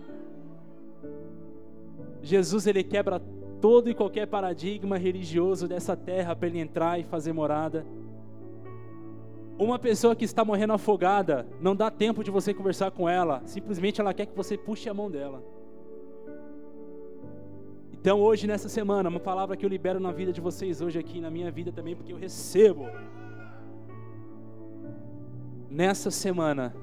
Jesus 2.21 2.67
ele 2.67 2.83
quebra 2.83 3.21
todo 3.61 3.89
e 3.89 3.93
qualquer 3.93 4.27
paradigma 4.27 4.97
religioso 4.97 5.69
dessa 5.69 5.95
terra 5.95 6.35
para 6.35 6.49
ele 6.49 6.59
entrar 6.59 6.99
e 6.99 7.03
fazer 7.05 7.31
morada. 7.31 7.85
Uma 9.57 9.77
pessoa 9.77 10.15
que 10.15 10.25
está 10.25 10.43
morrendo 10.43 10.73
afogada, 10.73 11.47
não 11.61 11.75
dá 11.75 11.91
tempo 11.91 12.23
de 12.23 12.31
você 12.31 12.53
conversar 12.53 12.89
com 12.91 13.07
ela, 13.07 13.41
simplesmente 13.45 14.01
ela 14.01 14.13
quer 14.13 14.25
que 14.25 14.35
você 14.35 14.57
puxe 14.57 14.89
a 14.89 14.93
mão 14.93 15.11
dela. 15.11 15.43
Então, 17.91 18.19
hoje, 18.19 18.47
nessa 18.47 18.67
semana, 18.67 19.07
uma 19.07 19.19
palavra 19.19 19.55
que 19.55 19.65
eu 19.65 19.69
libero 19.69 19.99
na 19.99 20.11
vida 20.11 20.33
de 20.33 20.41
vocês 20.41 20.81
hoje 20.81 20.99
aqui, 20.99 21.21
na 21.21 21.29
minha 21.29 21.49
vida 21.51 21.71
também, 21.71 21.95
porque 21.95 22.11
eu 22.11 22.17
recebo. 22.17 22.87
Nessa 25.69 26.11
semana, 26.11 26.75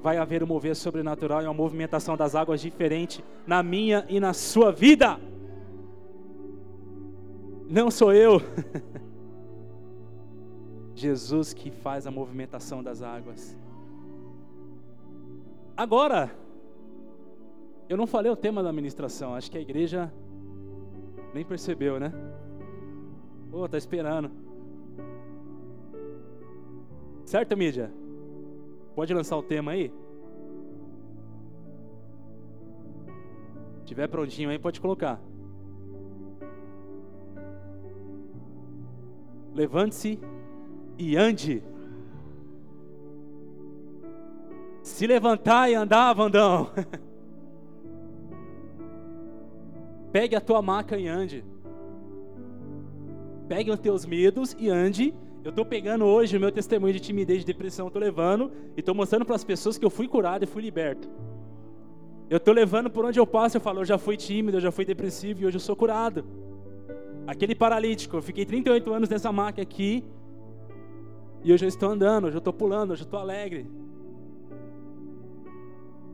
vai 0.00 0.16
haver 0.16 0.42
um 0.42 0.46
mover 0.46 0.74
sobrenatural 0.74 1.42
e 1.42 1.44
uma 1.44 1.52
movimentação 1.52 2.16
das 2.16 2.34
águas 2.34 2.60
diferente 2.60 3.22
na 3.46 3.62
minha 3.62 4.06
e 4.08 4.18
na 4.18 4.32
sua 4.32 4.72
vida. 4.72 5.20
Não 7.68 7.90
sou 7.90 8.12
eu. 8.12 8.40
Jesus 11.00 11.54
que 11.54 11.70
faz 11.70 12.06
a 12.06 12.10
movimentação 12.10 12.82
das 12.82 13.02
águas. 13.02 13.56
Agora, 15.76 16.30
eu 17.88 17.96
não 17.96 18.06
falei 18.06 18.30
o 18.30 18.36
tema 18.36 18.62
da 18.62 18.72
ministração, 18.72 19.34
acho 19.34 19.50
que 19.50 19.56
a 19.56 19.60
igreja 19.60 20.12
nem 21.32 21.44
percebeu, 21.44 21.98
né? 21.98 22.12
Pô, 23.50 23.62
oh, 23.62 23.68
tá 23.68 23.78
esperando. 23.78 24.30
Certo, 27.24 27.56
mídia? 27.56 27.90
Pode 28.94 29.14
lançar 29.14 29.36
o 29.36 29.42
tema 29.42 29.72
aí? 29.72 29.92
Se 33.78 33.84
tiver 33.86 34.06
prontinho 34.08 34.50
aí, 34.50 34.58
pode 34.58 34.80
colocar. 34.80 35.20
Levante-se 39.54 40.20
e 41.00 41.16
ande. 41.16 41.62
Se 44.82 45.06
levantar 45.06 45.70
e 45.70 45.74
andar, 45.74 46.12
Vandão. 46.12 46.70
Pegue 50.12 50.36
a 50.36 50.40
tua 50.40 50.60
maca 50.60 50.98
e 50.98 51.08
ande. 51.08 51.42
Pegue 53.48 53.70
os 53.70 53.80
teus 53.80 54.04
medos 54.04 54.54
e 54.58 54.68
ande. 54.68 55.14
Eu 55.42 55.48
estou 55.50 55.64
pegando 55.64 56.04
hoje 56.04 56.36
o 56.36 56.40
meu 56.40 56.52
testemunho 56.52 56.92
de 56.92 57.00
timidez, 57.00 57.40
de 57.40 57.46
depressão, 57.46 57.86
estou 57.86 58.00
levando 58.00 58.52
e 58.76 58.80
estou 58.80 58.94
mostrando 58.94 59.24
para 59.24 59.36
as 59.36 59.44
pessoas 59.44 59.78
que 59.78 59.84
eu 59.84 59.90
fui 59.90 60.06
curado 60.06 60.44
e 60.44 60.46
fui 60.46 60.62
liberto. 60.62 61.08
Eu 62.28 62.36
estou 62.36 62.52
levando 62.52 62.90
por 62.90 63.06
onde 63.06 63.18
eu 63.18 63.26
passo, 63.26 63.56
eu 63.56 63.60
falo, 63.60 63.80
eu 63.80 63.86
já 63.86 63.96
fui 63.96 64.18
tímido, 64.18 64.58
eu 64.58 64.60
já 64.60 64.70
fui 64.70 64.84
depressivo 64.84 65.42
e 65.42 65.46
hoje 65.46 65.56
eu 65.56 65.60
sou 65.60 65.74
curado. 65.74 66.26
Aquele 67.26 67.54
paralítico, 67.54 68.18
eu 68.18 68.22
fiquei 68.22 68.44
38 68.44 68.92
anos 68.92 69.08
nessa 69.08 69.32
maca 69.32 69.62
aqui, 69.62 70.04
e 71.42 71.52
hoje 71.52 71.64
eu 71.64 71.68
estou 71.68 71.90
andando, 71.90 72.26
hoje 72.26 72.36
eu 72.36 72.40
estou 72.40 72.52
pulando, 72.52 72.92
hoje 72.92 73.02
eu 73.02 73.06
estou 73.06 73.18
alegre. 73.18 73.66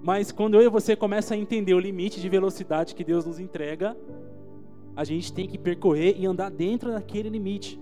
Mas 0.02 0.30
quando 0.30 0.54
eu 0.54 0.62
e 0.62 0.68
você 0.68 0.94
começa 0.94 1.34
a 1.34 1.36
entender 1.36 1.74
o 1.74 1.80
limite 1.80 2.20
de 2.20 2.28
velocidade 2.28 2.94
que 2.94 3.02
Deus 3.02 3.26
nos 3.26 3.40
entrega, 3.40 3.96
a 4.94 5.02
gente 5.02 5.32
tem 5.32 5.48
que 5.48 5.58
percorrer 5.58 6.16
e 6.18 6.26
andar 6.26 6.50
dentro 6.50 6.92
daquele 6.92 7.28
limite. 7.28 7.80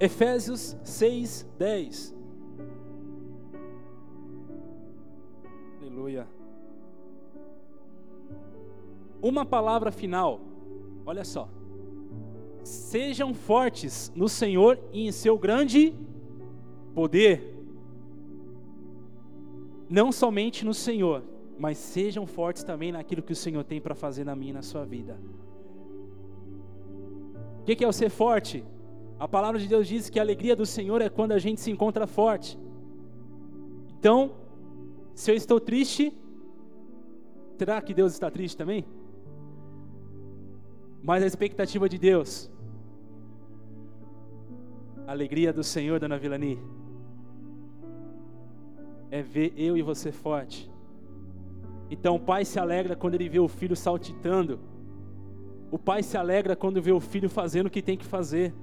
Efésios 0.00 0.76
6, 0.82 1.46
10. 1.58 2.16
Aleluia. 5.80 6.26
Uma 9.22 9.44
palavra 9.44 9.92
final. 9.92 10.40
Olha 11.06 11.24
só. 11.24 11.48
Sejam 12.64 13.34
fortes 13.34 14.10
no 14.16 14.28
Senhor 14.28 14.78
e 14.90 15.06
em 15.06 15.12
seu 15.12 15.36
grande 15.36 15.94
poder. 16.94 17.54
Não 19.88 20.10
somente 20.10 20.64
no 20.64 20.72
Senhor, 20.72 21.22
mas 21.58 21.76
sejam 21.76 22.26
fortes 22.26 22.64
também 22.64 22.90
naquilo 22.90 23.22
que 23.22 23.34
o 23.34 23.36
Senhor 23.36 23.62
tem 23.64 23.82
para 23.82 23.94
fazer 23.94 24.24
na 24.24 24.34
minha 24.34 24.50
e 24.50 24.54
na 24.54 24.62
sua 24.62 24.84
vida. 24.84 25.20
O 27.60 27.64
que 27.64 27.84
é 27.84 27.88
o 27.88 27.92
ser 27.92 28.08
forte? 28.08 28.64
A 29.18 29.28
palavra 29.28 29.60
de 29.60 29.68
Deus 29.68 29.86
diz 29.86 30.08
que 30.08 30.18
a 30.18 30.22
alegria 30.22 30.56
do 30.56 30.64
Senhor 30.64 31.02
é 31.02 31.10
quando 31.10 31.32
a 31.32 31.38
gente 31.38 31.60
se 31.60 31.70
encontra 31.70 32.06
forte. 32.06 32.58
Então, 33.98 34.32
se 35.14 35.30
eu 35.30 35.34
estou 35.34 35.60
triste, 35.60 36.12
será 37.58 37.80
que 37.82 37.92
Deus 37.92 38.12
está 38.14 38.30
triste 38.30 38.56
também? 38.56 38.86
Mas 41.02 41.22
a 41.22 41.26
expectativa 41.26 41.88
de 41.88 41.98
Deus 41.98 42.50
a 45.06 45.12
alegria 45.12 45.52
do 45.52 45.62
Senhor, 45.62 46.00
dona 46.00 46.18
Vilani, 46.18 46.58
é 49.10 49.22
ver 49.22 49.52
eu 49.56 49.76
e 49.76 49.82
você 49.82 50.10
forte. 50.10 50.70
Então 51.90 52.16
o 52.16 52.20
pai 52.20 52.44
se 52.44 52.58
alegra 52.58 52.96
quando 52.96 53.14
ele 53.14 53.28
vê 53.28 53.38
o 53.38 53.48
filho 53.48 53.76
saltitando. 53.76 54.58
O 55.70 55.78
pai 55.78 56.02
se 56.02 56.16
alegra 56.16 56.56
quando 56.56 56.80
vê 56.80 56.92
o 56.92 57.00
filho 57.00 57.28
fazendo 57.28 57.66
o 57.66 57.70
que 57.70 57.82
tem 57.82 57.96
que 57.96 58.04
fazer. 58.04 58.54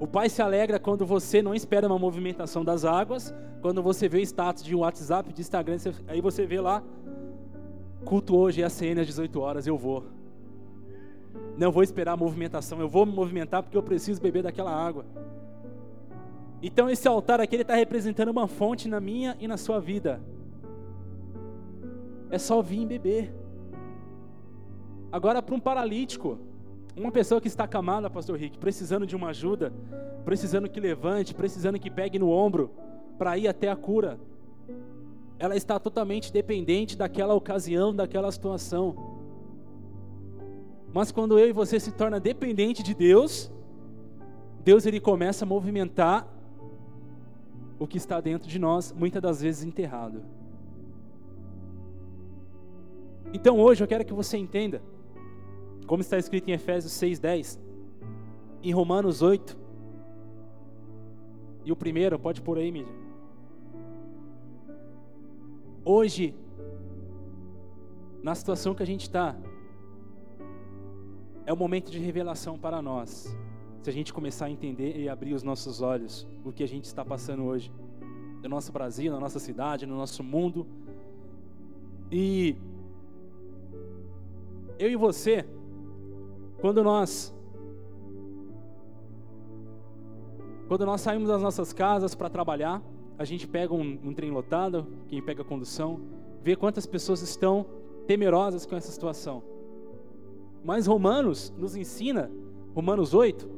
O 0.00 0.06
pai 0.06 0.28
se 0.28 0.40
alegra 0.40 0.78
quando 0.78 1.04
você 1.04 1.42
não 1.42 1.54
espera 1.54 1.86
uma 1.86 1.98
movimentação 1.98 2.64
das 2.64 2.84
águas, 2.84 3.34
quando 3.60 3.82
você 3.82 4.08
vê 4.08 4.18
o 4.18 4.20
status 4.20 4.62
de 4.62 4.74
WhatsApp, 4.74 5.32
de 5.32 5.40
Instagram, 5.40 5.76
aí 6.06 6.20
você 6.20 6.46
vê 6.46 6.60
lá, 6.60 6.82
culto 8.04 8.36
hoje 8.36 8.62
é 8.62 8.64
a 8.64 8.70
CN 8.70 9.00
às 9.00 9.06
18 9.06 9.40
horas, 9.40 9.66
eu 9.66 9.76
vou. 9.76 10.04
Não 11.58 11.72
vou 11.72 11.82
esperar 11.82 12.12
a 12.12 12.16
movimentação, 12.16 12.80
eu 12.80 12.88
vou 12.88 13.04
me 13.04 13.12
movimentar 13.12 13.64
porque 13.64 13.76
eu 13.76 13.82
preciso 13.82 14.22
beber 14.22 14.44
daquela 14.44 14.70
água. 14.70 15.04
Então 16.62 16.88
esse 16.88 17.08
altar 17.08 17.40
aqui 17.40 17.56
está 17.56 17.74
representando 17.74 18.28
uma 18.28 18.46
fonte 18.46 18.88
na 18.88 19.00
minha 19.00 19.36
e 19.40 19.48
na 19.48 19.56
sua 19.56 19.80
vida. 19.80 20.20
É 22.30 22.38
só 22.38 22.62
vir 22.62 22.86
beber. 22.86 23.34
Agora, 25.10 25.42
para 25.42 25.54
um 25.54 25.58
paralítico, 25.58 26.38
uma 26.96 27.10
pessoa 27.10 27.40
que 27.40 27.48
está 27.48 27.64
acamada, 27.64 28.08
Pastor 28.08 28.38
Rick, 28.38 28.56
precisando 28.58 29.04
de 29.04 29.16
uma 29.16 29.30
ajuda, 29.30 29.72
precisando 30.24 30.68
que 30.68 30.78
levante, 30.78 31.34
precisando 31.34 31.78
que 31.78 31.90
pegue 31.90 32.20
no 32.20 32.30
ombro 32.30 32.70
para 33.18 33.36
ir 33.36 33.48
até 33.48 33.68
a 33.68 33.74
cura, 33.74 34.16
ela 35.40 35.56
está 35.56 35.78
totalmente 35.80 36.32
dependente 36.32 36.96
daquela 36.96 37.34
ocasião, 37.34 37.92
daquela 37.92 38.30
situação. 38.30 39.17
Mas 40.92 41.12
quando 41.12 41.38
eu 41.38 41.48
e 41.48 41.52
você 41.52 41.78
se 41.78 41.92
torna 41.92 42.18
dependente 42.18 42.82
de 42.82 42.94
Deus, 42.94 43.50
Deus 44.64 44.86
ele 44.86 45.00
começa 45.00 45.44
a 45.44 45.48
movimentar 45.48 46.26
o 47.78 47.86
que 47.86 47.96
está 47.96 48.20
dentro 48.20 48.48
de 48.48 48.58
nós, 48.58 48.92
muitas 48.92 49.22
das 49.22 49.40
vezes 49.40 49.62
enterrado. 49.64 50.22
Então 53.32 53.60
hoje 53.60 53.84
eu 53.84 53.88
quero 53.88 54.04
que 54.04 54.12
você 54.12 54.36
entenda, 54.36 54.82
como 55.86 56.00
está 56.00 56.18
escrito 56.18 56.48
em 56.48 56.52
Efésios 56.52 56.92
6:10, 56.92 57.58
em 58.62 58.72
Romanos 58.72 59.22
8, 59.22 59.56
e 61.64 61.72
o 61.72 61.76
primeiro, 61.76 62.18
pode 62.18 62.40
pôr 62.40 62.56
aí, 62.56 62.72
mídia. 62.72 62.94
Hoje, 65.84 66.34
na 68.22 68.34
situação 68.34 68.74
que 68.74 68.82
a 68.82 68.86
gente 68.86 69.02
está, 69.02 69.36
é 71.48 71.52
o 71.52 71.56
momento 71.56 71.90
de 71.90 71.98
revelação 71.98 72.58
para 72.58 72.82
nós. 72.82 73.34
Se 73.80 73.88
a 73.88 73.92
gente 73.92 74.12
começar 74.12 74.44
a 74.44 74.50
entender 74.50 74.98
e 74.98 75.08
abrir 75.08 75.32
os 75.32 75.42
nossos 75.42 75.80
olhos, 75.80 76.28
o 76.44 76.52
que 76.52 76.62
a 76.62 76.68
gente 76.68 76.84
está 76.84 77.02
passando 77.02 77.42
hoje, 77.44 77.72
no 78.42 78.50
nosso 78.50 78.70
Brasil, 78.70 79.10
na 79.10 79.18
nossa 79.18 79.38
cidade, 79.38 79.86
no 79.86 79.96
nosso 79.96 80.22
mundo. 80.22 80.66
E 82.12 82.54
eu 84.78 84.90
e 84.90 84.96
você, 84.96 85.46
quando 86.60 86.84
nós 86.84 87.34
quando 90.68 90.84
nós 90.84 91.00
saímos 91.00 91.28
das 91.28 91.40
nossas 91.40 91.72
casas 91.72 92.14
para 92.14 92.28
trabalhar, 92.28 92.82
a 93.16 93.24
gente 93.24 93.48
pega 93.48 93.72
um, 93.72 93.98
um 94.04 94.12
trem 94.12 94.30
lotado, 94.30 94.86
quem 95.06 95.22
pega 95.22 95.40
a 95.40 95.46
condução, 95.46 95.98
vê 96.42 96.54
quantas 96.54 96.84
pessoas 96.84 97.22
estão 97.22 97.64
temerosas 98.06 98.66
com 98.66 98.76
essa 98.76 98.92
situação. 98.92 99.42
Mas 100.68 100.86
Romanos 100.86 101.50
nos 101.56 101.74
ensina, 101.74 102.30
Romanos 102.74 103.14
8, 103.14 103.56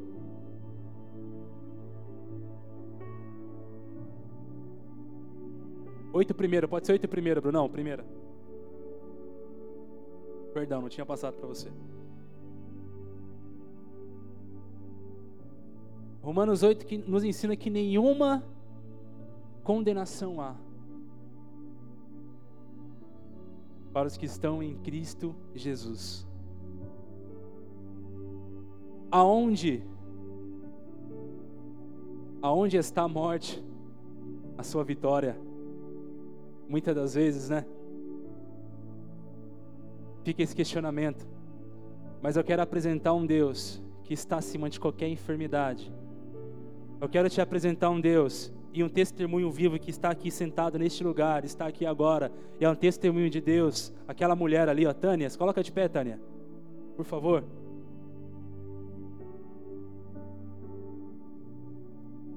Oito 6.12 6.32
primeiro, 6.34 6.68
pode 6.68 6.86
ser 6.86 6.92
oito 6.92 7.08
primeiro, 7.08 7.40
Brunão, 7.40 7.68
primeira. 7.68 8.04
Perdão, 10.54 10.80
não 10.82 10.88
tinha 10.88 11.04
passado 11.04 11.34
para 11.34 11.48
você. 11.48 11.68
Romanos 16.22 16.62
8 16.62 16.86
que 16.86 16.96
nos 16.96 17.24
ensina 17.24 17.56
que 17.56 17.70
nenhuma 17.70 18.44
condenação 19.64 20.40
há 20.40 20.54
para 23.92 24.06
os 24.06 24.16
que 24.16 24.26
estão 24.26 24.62
em 24.62 24.76
Cristo 24.78 25.34
Jesus. 25.56 26.29
Aonde 29.10 29.82
aonde 32.42 32.76
está 32.76 33.02
a 33.02 33.08
morte, 33.08 33.62
a 34.56 34.62
sua 34.62 34.82
vitória? 34.82 35.36
Muitas 36.68 36.94
das 36.94 37.14
vezes, 37.14 37.50
né? 37.50 37.66
Fica 40.22 40.42
esse 40.42 40.54
questionamento. 40.54 41.26
Mas 42.22 42.36
eu 42.36 42.44
quero 42.44 42.62
apresentar 42.62 43.12
um 43.14 43.26
Deus 43.26 43.82
que 44.04 44.14
está 44.14 44.36
acima 44.36 44.68
de 44.68 44.78
qualquer 44.78 45.08
enfermidade. 45.08 45.92
Eu 47.00 47.08
quero 47.08 47.28
te 47.28 47.40
apresentar 47.40 47.90
um 47.90 48.00
Deus 48.00 48.52
e 48.72 48.84
um 48.84 48.88
testemunho 48.88 49.50
vivo 49.50 49.78
que 49.78 49.90
está 49.90 50.10
aqui 50.10 50.30
sentado 50.30 50.78
neste 50.78 51.02
lugar, 51.02 51.44
está 51.44 51.66
aqui 51.66 51.84
agora, 51.84 52.30
e 52.60 52.64
é 52.64 52.70
um 52.70 52.74
testemunho 52.74 53.28
de 53.28 53.40
Deus. 53.40 53.92
Aquela 54.06 54.36
mulher 54.36 54.68
ali, 54.68 54.86
ó, 54.86 54.92
Tânia, 54.92 55.28
coloca 55.36 55.62
de 55.62 55.72
pé, 55.72 55.88
Tânia, 55.88 56.20
por 56.96 57.04
favor. 57.04 57.42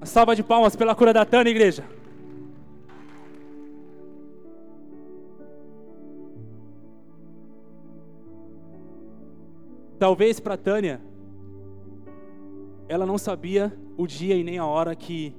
Uma 0.04 0.08
salva 0.08 0.36
de 0.36 0.44
palmas 0.44 0.76
pela 0.76 0.94
cura 0.94 1.14
da 1.14 1.24
Tânia, 1.24 1.50
igreja. 1.50 1.86
Talvez 9.98 10.42
para 10.42 10.58
Tânia, 10.58 11.00
ela 12.90 13.06
não 13.06 13.18
sabia 13.18 13.72
o 13.96 14.06
dia 14.06 14.36
e 14.36 14.44
nem 14.44 14.58
a 14.58 14.66
hora 14.66 14.94
que, 14.94 15.34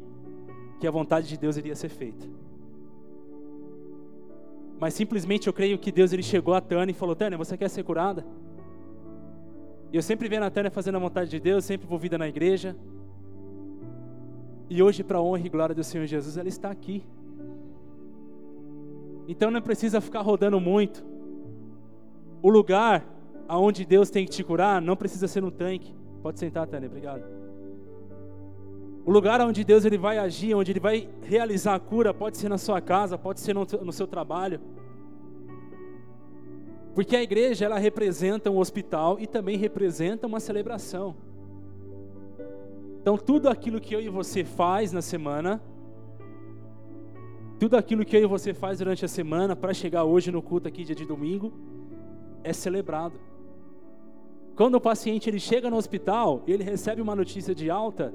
que 0.81 0.87
a 0.87 0.90
vontade 0.90 1.29
de 1.29 1.37
Deus 1.37 1.59
iria 1.59 1.77
ser 1.77 1.90
feita. 1.90 2.27
Mas 4.81 4.94
simplesmente 4.94 5.46
eu 5.46 5.53
creio 5.53 5.79
que 5.79 5.92
Deus 5.92 6.11
ele 6.11 6.22
chegou 6.22 6.55
a 6.55 6.61
Tânia 6.62 6.92
e 6.92 6.96
falou: 6.96 7.14
Tânia, 7.14 7.37
você 7.37 7.55
quer 7.59 7.68
ser 7.68 7.83
curada? 7.83 8.24
E 9.92 9.96
eu 9.96 10.03
sempre 10.03 10.27
vendo 10.27 10.44
a 10.44 10.50
Tânia 10.50 10.70
fazendo 10.70 10.94
a 10.94 11.00
vontade 11.00 11.29
de 11.29 11.38
Deus, 11.38 11.66
sempre 11.66 11.87
envolvida 11.87 12.16
na 12.16 12.27
igreja. 12.27 12.74
E 14.68 14.83
hoje, 14.83 15.05
para 15.05 15.18
a 15.18 15.22
honra 15.22 15.46
e 15.46 15.48
glória 15.48 15.74
do 15.74 15.85
Senhor 15.85 16.07
Jesus, 16.07 16.37
ela 16.37 16.48
está 16.48 16.70
aqui. 16.70 17.05
Então 19.29 19.50
não 19.50 19.62
precisa 19.62 20.00
ficar 20.00 20.20
rodando 20.20 20.61
muito. 20.61 21.05
O 22.42 22.50
lugar 22.50 23.07
aonde 23.48 23.85
Deus 23.85 24.11
tem 24.11 24.24
que 24.24 24.31
te 24.31 24.44
curar 24.44 24.81
não 24.81 24.96
precisa 24.96 25.29
ser 25.29 25.40
no 25.40 25.50
tanque. 25.50 25.94
Pode 26.22 26.38
sentar, 26.38 26.66
Tânia, 26.66 26.88
obrigado. 26.88 27.22
O 29.05 29.11
lugar 29.11 29.40
onde 29.42 29.62
Deus 29.64 29.85
ele 29.85 29.98
vai 29.98 30.16
agir, 30.16 30.55
onde 30.55 30.72
Ele 30.72 30.81
vai 30.81 31.09
realizar 31.22 31.74
a 31.74 31.81
cura, 31.81 32.14
pode 32.14 32.38
ser 32.38 32.48
na 32.48 32.57
sua 32.57 32.81
casa, 32.81 33.18
pode 33.18 33.40
ser 33.40 33.55
no, 33.55 33.66
no 33.83 33.92
seu 33.92 34.07
trabalho. 34.07 34.61
Porque 36.94 37.14
a 37.14 37.22
igreja 37.22 37.66
ela 37.66 37.79
representa 37.79 38.50
um 38.50 38.59
hospital 38.59 39.18
e 39.20 39.27
também 39.27 39.59
representa 39.59 40.27
uma 40.27 40.40
celebração. 40.40 41.14
Então, 43.05 43.19
tudo 43.19 43.51
aquilo 43.51 43.79
que 43.79 43.95
eu 43.95 44.01
e 44.01 44.09
você 44.09 44.45
faz 44.45 44.90
na 44.90 45.03
semana, 45.03 45.61
tudo 47.61 47.77
aquilo 47.77 48.03
que 48.03 48.17
eu 48.17 48.23
e 48.23 48.27
você 48.27 48.55
faz 48.55 48.79
durante 48.79 49.05
a 49.05 49.09
semana 49.09 49.55
para 49.55 49.75
chegar 49.75 50.05
hoje 50.05 50.33
no 50.33 50.40
culto 50.40 50.69
aqui 50.69 50.85
dia 50.85 50.95
de 50.95 51.05
domingo, 51.05 51.53
é 52.43 52.51
celebrado. 52.55 53.21
Quando 54.57 54.77
o 54.77 54.81
paciente 54.81 55.29
ele 55.29 55.38
chega 55.38 55.69
no 55.69 55.77
hospital, 55.77 56.45
ele 56.47 56.64
recebe 56.64 57.03
uma 57.03 57.14
notícia 57.14 57.55
de 57.55 57.69
alta, 57.69 58.14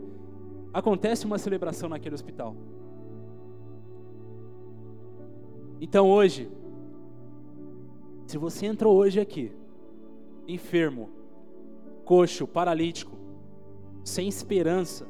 acontece 0.73 1.23
uma 1.23 1.38
celebração 1.38 1.88
naquele 1.88 2.15
hospital. 2.15 2.56
Então 5.80 6.10
hoje, 6.10 6.49
se 8.25 8.39
você 8.39 8.65
entrou 8.65 8.97
hoje 8.97 9.19
aqui, 9.19 9.52
enfermo, 10.47 11.12
coxo, 12.04 12.47
paralítico, 12.47 13.18
sem 14.03 14.27
esperança. 14.27 15.07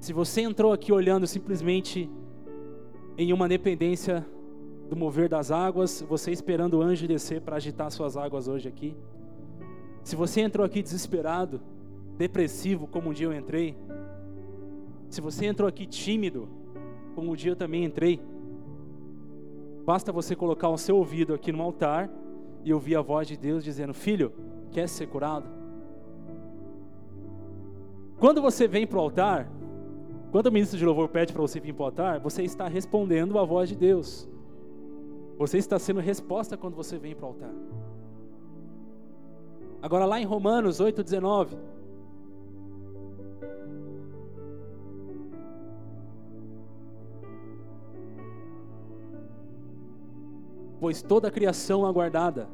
Se 0.00 0.12
você 0.12 0.42
entrou 0.42 0.72
aqui 0.72 0.92
olhando 0.92 1.26
simplesmente 1.26 2.10
em 3.16 3.32
uma 3.32 3.48
dependência 3.48 4.24
do 4.88 4.96
mover 4.96 5.28
das 5.28 5.50
águas, 5.50 6.02
você 6.08 6.30
esperando 6.30 6.74
o 6.74 6.82
anjo 6.82 7.06
descer 7.06 7.40
para 7.40 7.56
agitar 7.56 7.90
suas 7.90 8.16
águas 8.16 8.48
hoje 8.48 8.68
aqui. 8.68 8.96
Se 10.02 10.16
você 10.16 10.40
entrou 10.40 10.64
aqui 10.64 10.82
desesperado, 10.82 11.60
depressivo, 12.16 12.86
como 12.86 13.10
um 13.10 13.12
dia 13.12 13.26
eu 13.26 13.32
entrei. 13.32 13.76
Se 15.10 15.20
você 15.20 15.46
entrou 15.46 15.68
aqui 15.68 15.84
tímido, 15.86 16.48
como 17.14 17.32
um 17.32 17.36
dia 17.36 17.52
eu 17.52 17.56
também 17.56 17.84
entrei. 17.84 18.20
Basta 19.84 20.12
você 20.12 20.36
colocar 20.36 20.68
o 20.68 20.78
seu 20.78 20.96
ouvido 20.96 21.34
aqui 21.34 21.50
no 21.50 21.62
altar 21.62 22.08
e 22.64 22.72
ouvir 22.72 22.96
a 22.96 23.02
voz 23.02 23.26
de 23.26 23.36
Deus 23.36 23.64
dizendo: 23.64 23.92
Filho, 23.92 24.32
quer 24.70 24.88
ser 24.88 25.06
curado? 25.08 25.57
Quando 28.18 28.42
você 28.42 28.66
vem 28.66 28.86
para 28.86 28.98
o 28.98 29.00
altar, 29.00 29.48
quando 30.32 30.46
o 30.46 30.52
ministro 30.52 30.76
de 30.76 30.84
louvor 30.84 31.08
pede 31.08 31.32
para 31.32 31.40
você 31.40 31.60
vir 31.60 31.72
para 31.72 31.82
o 31.82 31.86
altar, 31.86 32.20
você 32.20 32.42
está 32.42 32.66
respondendo 32.66 33.38
à 33.38 33.44
voz 33.44 33.68
de 33.68 33.76
Deus. 33.76 34.28
Você 35.38 35.58
está 35.58 35.78
sendo 35.78 36.00
resposta 36.00 36.56
quando 36.56 36.74
você 36.74 36.98
vem 36.98 37.14
para 37.14 37.26
o 37.26 37.28
altar. 37.28 37.54
Agora 39.80 40.04
lá 40.04 40.20
em 40.20 40.24
Romanos 40.24 40.80
8:19, 40.80 41.56
pois 50.80 51.00
toda 51.00 51.28
a 51.28 51.30
criação 51.30 51.86
aguardada, 51.86 52.48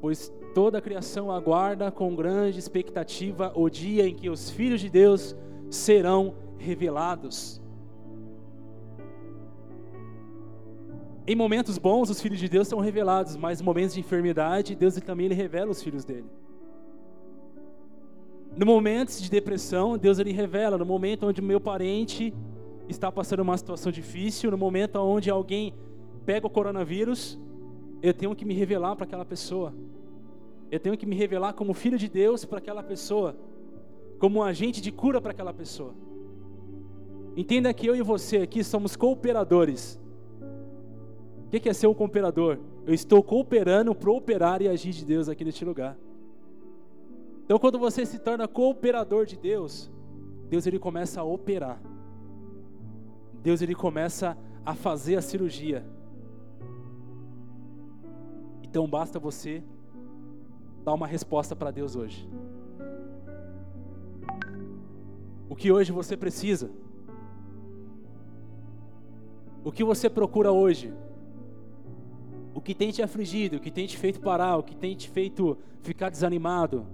pois 0.00 0.32
Toda 0.54 0.78
a 0.78 0.80
criação 0.80 1.30
aguarda 1.30 1.90
com 1.90 2.14
grande 2.14 2.58
expectativa 2.58 3.52
o 3.54 3.68
dia 3.68 4.06
em 4.08 4.14
que 4.14 4.28
os 4.28 4.50
filhos 4.50 4.80
de 4.80 4.90
Deus 4.90 5.36
serão 5.70 6.34
revelados. 6.58 7.60
Em 11.26 11.36
momentos 11.36 11.78
bons, 11.78 12.10
os 12.10 12.20
filhos 12.20 12.40
de 12.40 12.48
Deus 12.48 12.66
são 12.66 12.80
revelados, 12.80 13.36
mas 13.36 13.60
em 13.60 13.64
momentos 13.64 13.94
de 13.94 14.00
enfermidade, 14.00 14.74
Deus 14.74 14.94
também 14.96 15.26
ele 15.26 15.34
revela 15.34 15.70
os 15.70 15.80
filhos 15.80 16.04
dele. 16.04 16.28
No 18.56 18.66
momento 18.66 19.16
de 19.16 19.30
depressão, 19.30 19.96
Deus 19.96 20.18
ele 20.18 20.32
revela. 20.32 20.76
No 20.76 20.84
momento 20.84 21.26
onde 21.26 21.40
meu 21.40 21.60
parente 21.60 22.34
está 22.88 23.12
passando 23.12 23.40
uma 23.40 23.56
situação 23.56 23.92
difícil, 23.92 24.50
no 24.50 24.58
momento 24.58 24.96
onde 24.96 25.30
alguém 25.30 25.72
pega 26.26 26.48
o 26.48 26.50
coronavírus, 26.50 27.38
eu 28.02 28.12
tenho 28.12 28.34
que 28.34 28.44
me 28.44 28.54
revelar 28.54 28.96
para 28.96 29.04
aquela 29.04 29.24
pessoa. 29.24 29.72
Eu 30.70 30.78
tenho 30.78 30.96
que 30.96 31.06
me 31.06 31.16
revelar 31.16 31.52
como 31.54 31.74
filho 31.74 31.98
de 31.98 32.08
Deus 32.08 32.44
para 32.44 32.58
aquela 32.58 32.82
pessoa, 32.82 33.36
como 34.18 34.38
um 34.38 34.42
agente 34.42 34.80
de 34.80 34.92
cura 34.92 35.20
para 35.20 35.32
aquela 35.32 35.52
pessoa. 35.52 35.94
Entenda 37.36 37.72
que 37.72 37.86
eu 37.86 37.96
e 37.96 38.02
você 38.02 38.38
aqui 38.38 38.62
somos 38.62 38.94
cooperadores. 38.96 40.00
O 41.46 41.50
que 41.50 41.68
é 41.68 41.72
ser 41.72 41.86
um 41.88 41.94
cooperador? 41.94 42.58
Eu 42.86 42.94
estou 42.94 43.22
cooperando 43.22 43.94
para 43.94 44.10
operar 44.10 44.62
e 44.62 44.68
agir 44.68 44.92
de 44.92 45.04
Deus 45.04 45.28
aqui 45.28 45.44
neste 45.44 45.64
lugar. 45.64 45.98
Então, 47.44 47.58
quando 47.58 47.78
você 47.78 48.06
se 48.06 48.18
torna 48.20 48.46
cooperador 48.46 49.26
de 49.26 49.36
Deus, 49.36 49.90
Deus 50.48 50.66
ele 50.66 50.78
começa 50.78 51.20
a 51.20 51.24
operar. 51.24 51.82
Deus 53.42 53.62
ele 53.62 53.74
começa 53.74 54.36
a 54.64 54.74
fazer 54.74 55.16
a 55.16 55.22
cirurgia. 55.22 55.84
Então 58.62 58.88
basta 58.88 59.18
você 59.18 59.64
dar 60.84 60.94
uma 60.94 61.06
resposta 61.06 61.54
para 61.54 61.70
Deus 61.70 61.96
hoje. 61.96 62.28
O 65.48 65.56
que 65.56 65.70
hoje 65.70 65.92
você 65.92 66.16
precisa? 66.16 66.70
O 69.64 69.70
que 69.70 69.84
você 69.84 70.08
procura 70.08 70.52
hoje? 70.52 70.92
O 72.54 72.60
que 72.60 72.74
tem 72.74 72.90
te 72.90 73.02
afligido, 73.02 73.56
o 73.56 73.60
que 73.60 73.70
tem 73.70 73.86
te 73.86 73.96
feito 73.96 74.20
parar, 74.20 74.56
o 74.56 74.62
que 74.62 74.74
tem 74.74 74.96
te 74.96 75.08
feito 75.08 75.58
ficar 75.82 76.08
desanimado? 76.08 76.86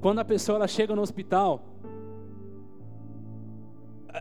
Quando 0.00 0.18
a 0.18 0.24
pessoa 0.24 0.56
ela 0.56 0.66
chega 0.66 0.96
no 0.96 1.02
hospital, 1.02 1.64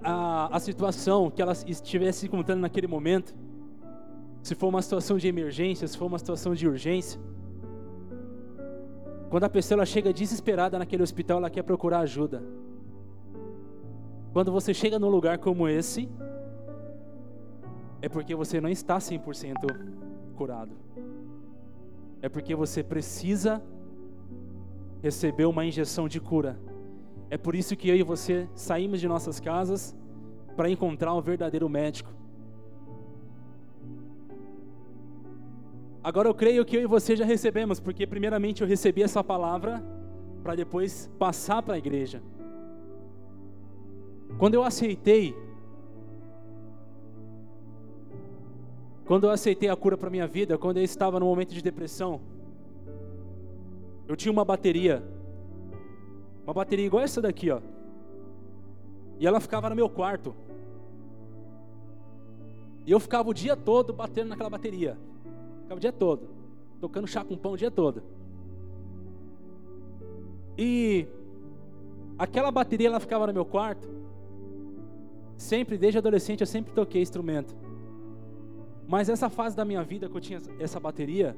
a, 0.04 0.56
a 0.56 0.60
situação 0.60 1.30
que 1.30 1.41
ela 1.41 1.54
estivesse 1.54 2.19
se 2.19 2.26
encontrando 2.28 2.62
naquele 2.62 2.88
momento, 2.88 3.34
se 4.41 4.56
for 4.56 4.67
uma 4.67 4.82
situação 4.82 5.17
de 5.17 5.27
emergência, 5.27 5.88
se 5.88 5.97
for 5.97 6.06
uma 6.06 6.19
situação 6.19 6.54
de 6.54 6.67
urgência, 6.67 7.19
quando 9.30 9.45
a 9.45 9.49
pessoa 9.49 9.86
chega 9.86 10.12
desesperada 10.12 10.77
naquele 10.77 11.04
hospital, 11.04 11.38
ela 11.38 11.49
quer 11.49 11.63
procurar 11.63 11.99
ajuda. 11.99 12.43
Quando 14.34 14.51
você 14.51 14.73
chega 14.73 14.99
num 14.99 15.10
lugar 15.10 15.38
como 15.38 15.67
esse, 15.67 16.10
é 18.01 18.10
porque 18.10 18.34
você 18.36 18.60
não 18.60 18.69
está 18.69 18.97
100% 18.97 19.56
curado. 20.36 20.71
É 22.21 22.27
porque 22.27 22.56
você 22.56 22.84
precisa 22.84 23.62
receber 25.01 25.45
uma 25.45 25.65
injeção 25.65 26.08
de 26.08 26.19
cura. 26.19 26.60
É 27.30 27.38
por 27.38 27.56
isso 27.56 27.75
que 27.75 27.88
eu 27.89 27.95
e 27.95 28.04
você 28.04 28.49
saímos 28.54 28.99
de 28.99 29.08
nossas 29.08 29.39
casas 29.39 29.95
para 30.56 30.69
encontrar 30.69 31.13
o 31.13 31.21
verdadeiro 31.21 31.69
médico. 31.69 32.12
Agora 36.04 36.28
eu 36.28 36.34
creio 36.34 36.66
que 36.66 36.76
eu 36.76 36.82
e 36.82 36.88
você 36.88 37.16
já 37.16 37.26
recebemos, 37.26 37.80
porque 37.80 38.08
primeiramente 38.08 38.62
eu 38.62 38.68
recebi 38.68 39.04
essa 39.04 39.24
palavra 39.24 39.84
para 40.42 40.56
depois 40.56 41.10
passar 41.20 41.62
para 41.62 41.76
a 41.76 41.78
igreja. 41.78 42.22
Quando 44.40 44.56
eu 44.56 44.64
aceitei, 44.64 45.36
quando 49.06 49.26
eu 49.26 49.30
aceitei 49.30 49.70
a 49.70 49.76
cura 49.76 49.96
para 49.96 50.10
minha 50.10 50.26
vida, 50.26 50.58
quando 50.58 50.78
eu 50.78 50.84
estava 50.84 51.20
no 51.20 51.28
momento 51.28 51.54
de 51.54 51.62
depressão, 51.62 52.20
eu 54.08 54.16
tinha 54.16 54.32
uma 54.32 54.44
bateria, 54.44 55.04
uma 56.44 56.54
bateria 56.54 56.86
igual 56.86 57.04
essa 57.04 57.22
daqui, 57.22 57.52
ó, 57.52 57.62
e 59.20 59.28
ela 59.28 59.40
ficava 59.40 59.70
no 59.70 59.76
meu 59.76 59.88
quarto. 59.88 60.34
E 62.88 62.92
eu 62.92 63.00
ficava 63.00 63.30
o 63.30 63.34
dia 63.34 63.56
todo 63.56 63.94
batendo 63.94 64.30
naquela 64.30 64.50
bateria, 64.50 64.98
ficava 65.72 65.78
o 65.78 65.82
dia 65.82 65.92
todo, 65.92 66.30
tocando 66.80 67.08
chá 67.08 67.24
com 67.24 67.38
pão 67.38 67.54
o 67.54 67.58
dia 67.58 67.72
todo. 67.72 68.04
E 70.58 71.08
aquela 72.18 72.52
bateria 72.52 72.88
ela 72.88 73.00
ficava 73.00 73.26
no 73.28 73.34
meu 73.34 73.46
quarto 73.46 74.02
Sempre, 75.42 75.76
desde 75.76 75.98
adolescente, 75.98 76.42
eu 76.42 76.48
sempre 76.48 76.72
toquei 76.72 77.02
instrumento. 77.02 77.56
Mas 78.88 79.10
essa 79.10 79.28
fase 79.28 79.56
da 79.56 79.66
minha 79.66 79.84
vida 79.84 80.08
que 80.08 80.16
eu 80.16 80.22
tinha 80.22 80.40
essa 80.60 80.80
bateria, 80.80 81.36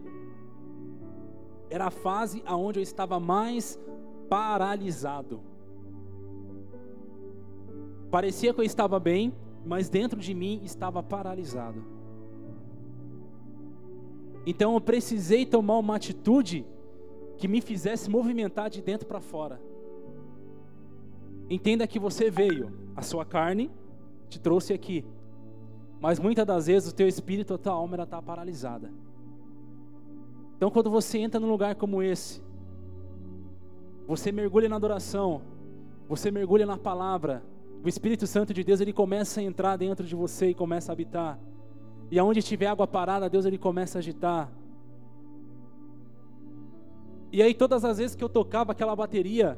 era 1.69 1.85
a 1.85 1.89
fase 1.89 2.43
aonde 2.45 2.79
eu 2.79 2.83
estava 2.83 3.17
mais 3.17 3.79
paralisado. 4.27 5.39
Parecia 8.11 8.53
que 8.53 8.59
eu 8.59 8.65
estava 8.65 8.99
bem, 8.99 9.33
mas 9.65 9.87
dentro 9.87 10.19
de 10.19 10.33
mim 10.33 10.59
estava 10.65 11.01
paralisado. 11.01 11.92
Então 14.45 14.73
eu 14.73 14.81
precisei 14.81 15.45
tomar 15.45 15.77
uma 15.77 15.95
atitude 15.95 16.65
que 17.37 17.47
me 17.47 17.61
fizesse 17.61 18.09
movimentar 18.09 18.69
de 18.69 18.81
dentro 18.81 19.07
para 19.07 19.19
fora. 19.19 19.61
Entenda 21.49 21.87
que 21.87 21.99
você 21.99 22.29
veio, 22.29 22.71
a 22.95 23.01
sua 23.01 23.25
carne, 23.25 23.71
te 24.29 24.39
trouxe 24.39 24.73
aqui. 24.73 25.05
Mas 25.99 26.19
muitas 26.19 26.45
das 26.45 26.67
vezes 26.67 26.91
o 26.91 26.95
teu 26.95 27.07
espírito, 27.07 27.53
a 27.53 27.57
tua 27.57 27.73
alma, 27.73 28.01
está 28.01 28.21
paralisada. 28.21 28.91
Então, 30.57 30.69
quando 30.71 30.89
você 30.89 31.17
entra 31.17 31.39
num 31.39 31.49
lugar 31.49 31.75
como 31.75 32.01
esse, 32.01 32.41
você 34.07 34.31
mergulha 34.31 34.69
na 34.69 34.75
adoração, 34.75 35.41
você 36.07 36.31
mergulha 36.31 36.65
na 36.65 36.77
palavra, 36.77 37.43
o 37.83 37.89
Espírito 37.89 38.25
Santo 38.25 38.53
de 38.53 38.63
Deus 38.63 38.79
ele 38.79 38.93
começa 38.93 39.41
a 39.41 39.43
entrar 39.43 39.75
dentro 39.75 40.05
de 40.05 40.15
você 40.15 40.49
e 40.49 40.53
começa 40.53 40.91
a 40.91 40.93
habitar. 40.93 41.37
E 42.13 42.19
aonde 42.19 42.43
tiver 42.43 42.67
água 42.67 42.85
parada, 42.85 43.27
Deus 43.27 43.43
ele 43.43 43.57
começa 43.57 43.97
a 43.97 43.99
agitar. 43.99 44.51
E 47.31 47.41
aí 47.41 47.55
todas 47.55 47.83
as 47.83 47.97
vezes 47.97 48.15
que 48.15 48.23
eu 48.23 48.29
tocava 48.29 48.71
aquela 48.71 48.95
bateria, 48.95 49.57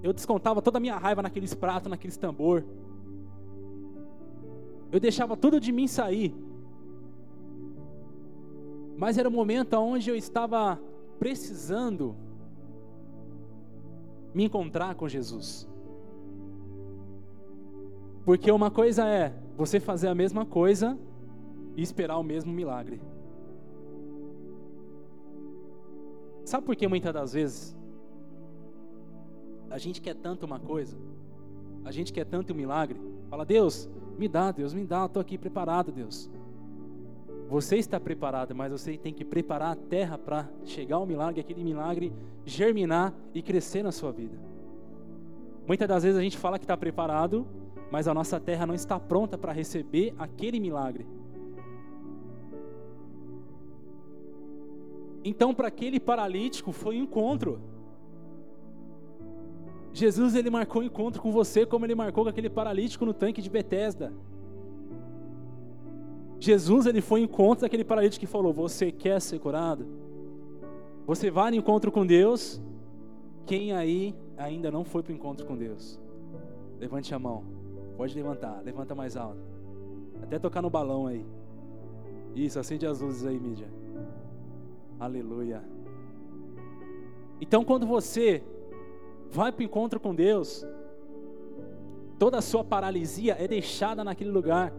eu 0.00 0.12
descontava 0.12 0.62
toda 0.62 0.78
a 0.78 0.80
minha 0.80 0.96
raiva 0.96 1.20
naqueles 1.20 1.52
pratos, 1.52 1.90
naqueles 1.90 2.16
tambor. 2.16 2.64
Eu 4.92 5.00
deixava 5.00 5.36
tudo 5.36 5.58
de 5.58 5.72
mim 5.72 5.88
sair. 5.88 6.32
Mas 8.96 9.18
era 9.18 9.28
o 9.28 9.32
um 9.32 9.34
momento 9.34 9.74
onde 9.74 10.08
eu 10.08 10.14
estava 10.14 10.80
precisando 11.18 12.14
me 14.32 14.44
encontrar 14.44 14.94
com 14.94 15.08
Jesus. 15.08 15.68
Porque 18.24 18.48
uma 18.52 18.70
coisa 18.70 19.08
é 19.08 19.34
você 19.56 19.80
fazer 19.80 20.06
a 20.06 20.14
mesma 20.14 20.46
coisa 20.46 20.96
e 21.76 21.82
esperar 21.82 22.18
o 22.18 22.22
mesmo 22.22 22.52
milagre. 22.52 23.00
Sabe 26.44 26.66
por 26.66 26.76
que 26.76 26.86
muitas 26.86 27.12
das 27.12 27.32
vezes 27.32 27.76
a 29.70 29.78
gente 29.78 30.00
quer 30.00 30.14
tanto 30.14 30.44
uma 30.44 30.60
coisa, 30.60 30.96
a 31.84 31.90
gente 31.90 32.12
quer 32.12 32.24
tanto 32.24 32.52
um 32.52 32.56
milagre, 32.56 33.00
fala, 33.28 33.44
Deus, 33.44 33.88
me 34.18 34.28
dá, 34.28 34.52
Deus, 34.52 34.72
me 34.72 34.84
dá, 34.84 35.06
estou 35.06 35.20
aqui 35.20 35.36
preparado, 35.36 35.90
Deus. 35.90 36.30
Você 37.48 37.76
está 37.76 38.00
preparado, 38.00 38.54
mas 38.54 38.72
você 38.72 38.96
tem 38.96 39.12
que 39.12 39.24
preparar 39.24 39.72
a 39.72 39.76
terra 39.76 40.16
para 40.16 40.48
chegar 40.64 40.96
ao 40.96 41.06
milagre, 41.06 41.40
aquele 41.40 41.62
milagre 41.62 42.12
germinar 42.44 43.12
e 43.34 43.42
crescer 43.42 43.82
na 43.82 43.92
sua 43.92 44.12
vida. 44.12 44.38
Muitas 45.66 45.88
das 45.88 46.02
vezes 46.02 46.18
a 46.18 46.22
gente 46.22 46.38
fala 46.38 46.58
que 46.58 46.64
está 46.64 46.76
preparado, 46.76 47.46
mas 47.90 48.06
a 48.08 48.14
nossa 48.14 48.38
terra 48.40 48.66
não 48.66 48.74
está 48.74 48.98
pronta 48.98 49.36
para 49.38 49.52
receber 49.52 50.14
aquele 50.18 50.60
milagre. 50.60 51.06
Então, 55.24 55.54
para 55.54 55.68
aquele 55.68 55.98
paralítico 55.98 56.70
foi 56.70 57.00
um 57.00 57.04
encontro. 57.04 57.58
Jesus 59.92 60.34
ele 60.34 60.50
marcou 60.50 60.82
um 60.82 60.84
encontro 60.84 61.22
com 61.22 61.32
você 61.32 61.64
como 61.64 61.86
ele 61.86 61.94
marcou 61.94 62.24
com 62.24 62.30
aquele 62.30 62.50
paralítico 62.50 63.06
no 63.06 63.14
tanque 63.14 63.40
de 63.40 63.48
Betesda. 63.48 64.12
Jesus 66.38 66.84
ele 66.84 67.00
foi 67.00 67.20
em 67.20 67.24
encontro 67.24 67.62
daquele 67.62 67.84
paralítico 67.84 68.20
que 68.20 68.30
falou: 68.30 68.52
"Você 68.52 68.92
quer 68.92 69.20
ser 69.20 69.38
curado?" 69.38 69.86
Você 71.06 71.30
vai 71.30 71.50
no 71.50 71.56
encontro 71.56 71.92
com 71.92 72.04
Deus? 72.04 72.60
Quem 73.46 73.72
aí 73.72 74.14
ainda 74.36 74.70
não 74.70 74.84
foi 74.84 75.02
para 75.02 75.12
o 75.12 75.14
encontro 75.14 75.46
com 75.46 75.56
Deus? 75.56 76.00
Levante 76.78 77.14
a 77.14 77.18
mão. 77.18 77.44
Pode 77.96 78.14
levantar, 78.14 78.62
levanta 78.64 78.94
mais 78.94 79.16
alto. 79.16 79.40
Até 80.22 80.38
tocar 80.38 80.62
no 80.62 80.70
balão 80.70 81.06
aí. 81.06 81.24
Isso, 82.34 82.58
acende 82.58 82.86
as 82.86 83.00
luzes 83.00 83.24
aí, 83.26 83.38
mídia. 83.38 83.68
Aleluia. 84.98 85.62
Então, 87.40 87.64
quando 87.64 87.86
você 87.86 88.42
vai 89.30 89.50
para 89.52 89.62
o 89.62 89.64
encontro 89.64 89.98
com 89.98 90.14
Deus, 90.14 90.64
Toda 92.18 92.38
a 92.38 92.42
sua 92.42 92.62
paralisia 92.62 93.36
é 93.38 93.48
deixada 93.48 94.04
naquele 94.04 94.30
lugar. 94.30 94.72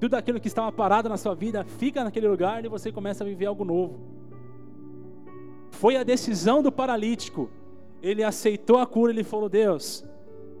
Tudo 0.00 0.14
aquilo 0.14 0.40
que 0.40 0.48
estava 0.48 0.72
parado 0.72 1.08
na 1.08 1.16
sua 1.16 1.34
vida 1.34 1.64
fica 1.64 2.02
naquele 2.02 2.28
lugar 2.28 2.64
e 2.64 2.68
você 2.68 2.90
começa 2.90 3.22
a 3.22 3.26
viver 3.26 3.46
algo 3.46 3.64
novo. 3.64 3.98
Foi 5.70 5.96
a 5.96 6.02
decisão 6.02 6.62
do 6.62 6.72
paralítico. 6.72 7.50
Ele 8.02 8.22
aceitou 8.22 8.78
a 8.78 8.86
cura, 8.86 9.12
ele 9.12 9.24
falou: 9.24 9.48
Deus, 9.48 10.04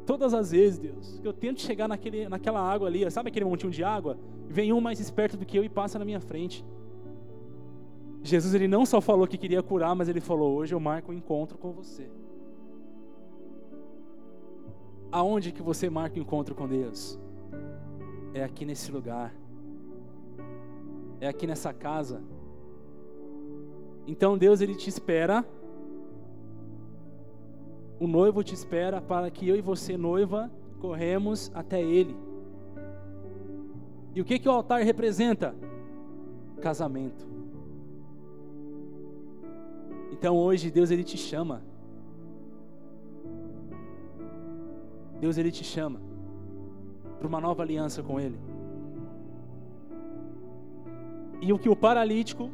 todas 0.04 0.34
as 0.34 0.50
vezes, 0.50 0.78
Deus, 0.78 1.18
que 1.20 1.26
eu 1.26 1.32
tento 1.32 1.60
chegar 1.60 1.88
naquele, 1.88 2.28
naquela 2.28 2.60
água 2.60 2.88
ali, 2.88 3.10
sabe 3.10 3.28
aquele 3.28 3.44
montinho 3.44 3.72
de 3.72 3.82
água? 3.82 4.18
Vem 4.48 4.72
um 4.72 4.80
mais 4.80 5.00
esperto 5.00 5.36
do 5.36 5.44
que 5.44 5.58
eu 5.58 5.64
e 5.64 5.68
passa 5.68 5.98
na 5.98 6.04
minha 6.04 6.20
frente. 6.20 6.64
Jesus 8.26 8.54
ele 8.54 8.66
não 8.66 8.84
só 8.84 9.00
falou 9.00 9.26
que 9.26 9.38
queria 9.38 9.62
curar, 9.62 9.94
mas 9.94 10.08
ele 10.08 10.20
falou: 10.20 10.56
hoje 10.56 10.74
eu 10.74 10.80
marco 10.80 11.12
um 11.12 11.14
encontro 11.14 11.56
com 11.56 11.72
você. 11.72 12.10
Aonde 15.10 15.52
que 15.52 15.62
você 15.62 15.88
marca 15.88 16.16
o 16.16 16.18
um 16.18 16.22
encontro 16.22 16.54
com 16.54 16.66
Deus? 16.66 17.18
É 18.34 18.42
aqui 18.42 18.64
nesse 18.64 18.90
lugar. 18.90 19.32
É 21.20 21.28
aqui 21.28 21.46
nessa 21.46 21.72
casa. 21.72 22.22
Então 24.06 24.36
Deus 24.36 24.60
ele 24.60 24.74
te 24.74 24.88
espera. 24.88 25.44
O 27.98 28.06
noivo 28.06 28.42
te 28.42 28.54
espera 28.54 29.00
para 29.00 29.30
que 29.30 29.48
eu 29.48 29.56
e 29.56 29.62
você, 29.62 29.96
noiva, 29.96 30.50
corremos 30.80 31.50
até 31.54 31.82
ele. 31.82 32.14
E 34.14 34.20
o 34.20 34.24
que 34.24 34.38
que 34.38 34.48
o 34.48 34.52
altar 34.52 34.82
representa? 34.82 35.54
Casamento. 36.60 37.35
Então 40.16 40.34
hoje 40.36 40.70
Deus 40.70 40.90
ele 40.90 41.04
te 41.04 41.18
chama. 41.18 41.62
Deus 45.20 45.36
ele 45.38 45.50
te 45.50 45.64
chama 45.64 46.00
para 47.18 47.28
uma 47.28 47.40
nova 47.40 47.62
aliança 47.62 48.02
com 48.02 48.18
ele. 48.18 48.38
E 51.40 51.52
o 51.52 51.58
que 51.58 51.68
o 51.68 51.76
paralítico 51.76 52.50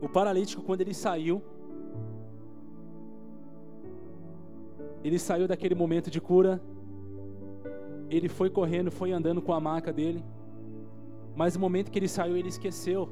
o 0.00 0.08
paralítico 0.08 0.62
quando 0.62 0.80
ele 0.80 0.94
saiu 0.94 1.40
ele 5.04 5.18
saiu 5.18 5.46
daquele 5.48 5.74
momento 5.74 6.08
de 6.10 6.20
cura, 6.20 6.62
ele 8.08 8.28
foi 8.28 8.48
correndo, 8.48 8.90
foi 8.90 9.10
andando 9.12 9.42
com 9.42 9.52
a 9.52 9.60
maca 9.60 9.92
dele. 9.92 10.24
Mas 11.34 11.54
no 11.54 11.60
momento 11.60 11.90
que 11.90 11.98
ele 11.98 12.08
saiu, 12.08 12.36
ele 12.36 12.48
esqueceu 12.48 13.08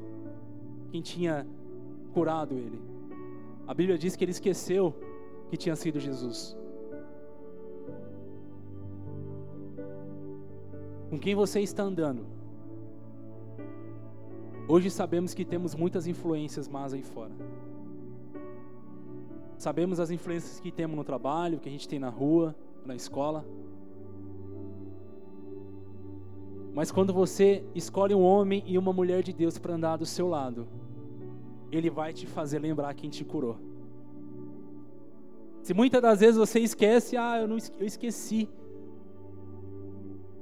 quem 0.89 1.01
tinha 1.01 1.45
curado 2.11 2.55
ele. 2.55 2.79
A 3.67 3.73
Bíblia 3.73 3.97
diz 3.97 4.15
que 4.15 4.23
ele 4.23 4.31
esqueceu 4.31 4.93
que 5.49 5.57
tinha 5.57 5.75
sido 5.75 5.99
Jesus. 5.99 6.57
Com 11.09 11.19
quem 11.19 11.35
você 11.35 11.59
está 11.59 11.83
andando? 11.83 12.25
Hoje 14.67 14.89
sabemos 14.89 15.33
que 15.33 15.43
temos 15.43 15.75
muitas 15.75 16.07
influências 16.07 16.67
más 16.67 16.93
aí 16.93 17.03
fora. 17.03 17.31
Sabemos 19.57 19.99
as 19.99 20.09
influências 20.09 20.59
que 20.59 20.71
temos 20.71 20.95
no 20.95 21.03
trabalho, 21.03 21.59
que 21.59 21.67
a 21.67 21.71
gente 21.71 21.87
tem 21.87 21.99
na 21.99 22.09
rua, 22.09 22.55
na 22.85 22.95
escola. 22.95 23.45
Mas 26.73 26.91
quando 26.91 27.13
você 27.13 27.63
escolhe 27.75 28.15
um 28.15 28.23
homem 28.23 28.63
e 28.65 28.77
uma 28.77 28.93
mulher 28.93 29.21
de 29.21 29.33
Deus 29.33 29.57
para 29.57 29.75
andar 29.75 29.97
do 29.97 30.05
seu 30.05 30.27
lado, 30.27 30.65
ele 31.71 31.89
vai 31.89 32.13
te 32.13 32.27
fazer 32.27 32.59
lembrar 32.59 32.93
quem 32.93 33.09
te 33.09 33.23
curou. 33.23 33.57
Se 35.63 35.73
muitas 35.73 36.01
das 36.01 36.19
vezes 36.19 36.37
você 36.37 36.59
esquece, 36.59 37.15
ah, 37.15 37.39
eu, 37.39 37.47
não, 37.47 37.57
eu 37.79 37.85
esqueci. 37.85 38.49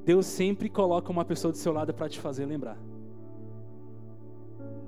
Deus 0.05 0.25
sempre 0.25 0.69
coloca 0.69 1.11
uma 1.11 1.25
pessoa 1.25 1.51
do 1.51 1.57
seu 1.57 1.73
lado 1.73 1.93
para 1.93 2.09
te 2.09 2.19
fazer 2.19 2.45
lembrar. 2.45 2.77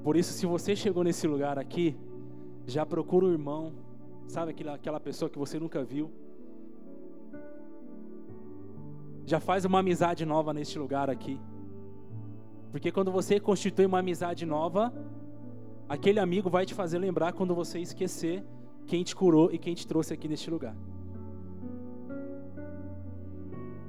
Por 0.03 0.15
isso, 0.15 0.33
se 0.33 0.45
você 0.45 0.75
chegou 0.75 1.03
nesse 1.03 1.27
lugar 1.27 1.59
aqui, 1.59 1.95
já 2.65 2.85
procura 2.85 3.25
o 3.25 3.31
irmão, 3.31 3.73
sabe 4.27 4.51
aquela, 4.51 4.75
aquela 4.75 4.99
pessoa 4.99 5.29
que 5.29 5.37
você 5.37 5.59
nunca 5.59 5.83
viu. 5.83 6.09
Já 9.25 9.39
faz 9.39 9.63
uma 9.65 9.79
amizade 9.79 10.25
nova 10.25 10.53
neste 10.53 10.79
lugar 10.79 11.09
aqui. 11.09 11.39
Porque 12.71 12.91
quando 12.91 13.11
você 13.11 13.39
constitui 13.39 13.85
uma 13.85 13.99
amizade 13.99 14.45
nova, 14.45 14.91
aquele 15.91 16.21
amigo 16.21 16.49
vai 16.49 16.65
te 16.65 16.73
fazer 16.73 16.97
lembrar 16.99 17.33
quando 17.33 17.53
você 17.53 17.77
esquecer 17.77 18.45
quem 18.87 19.03
te 19.03 19.13
curou 19.13 19.51
e 19.51 19.57
quem 19.57 19.73
te 19.73 19.85
trouxe 19.85 20.13
aqui 20.13 20.25
neste 20.25 20.49
lugar. 20.49 20.73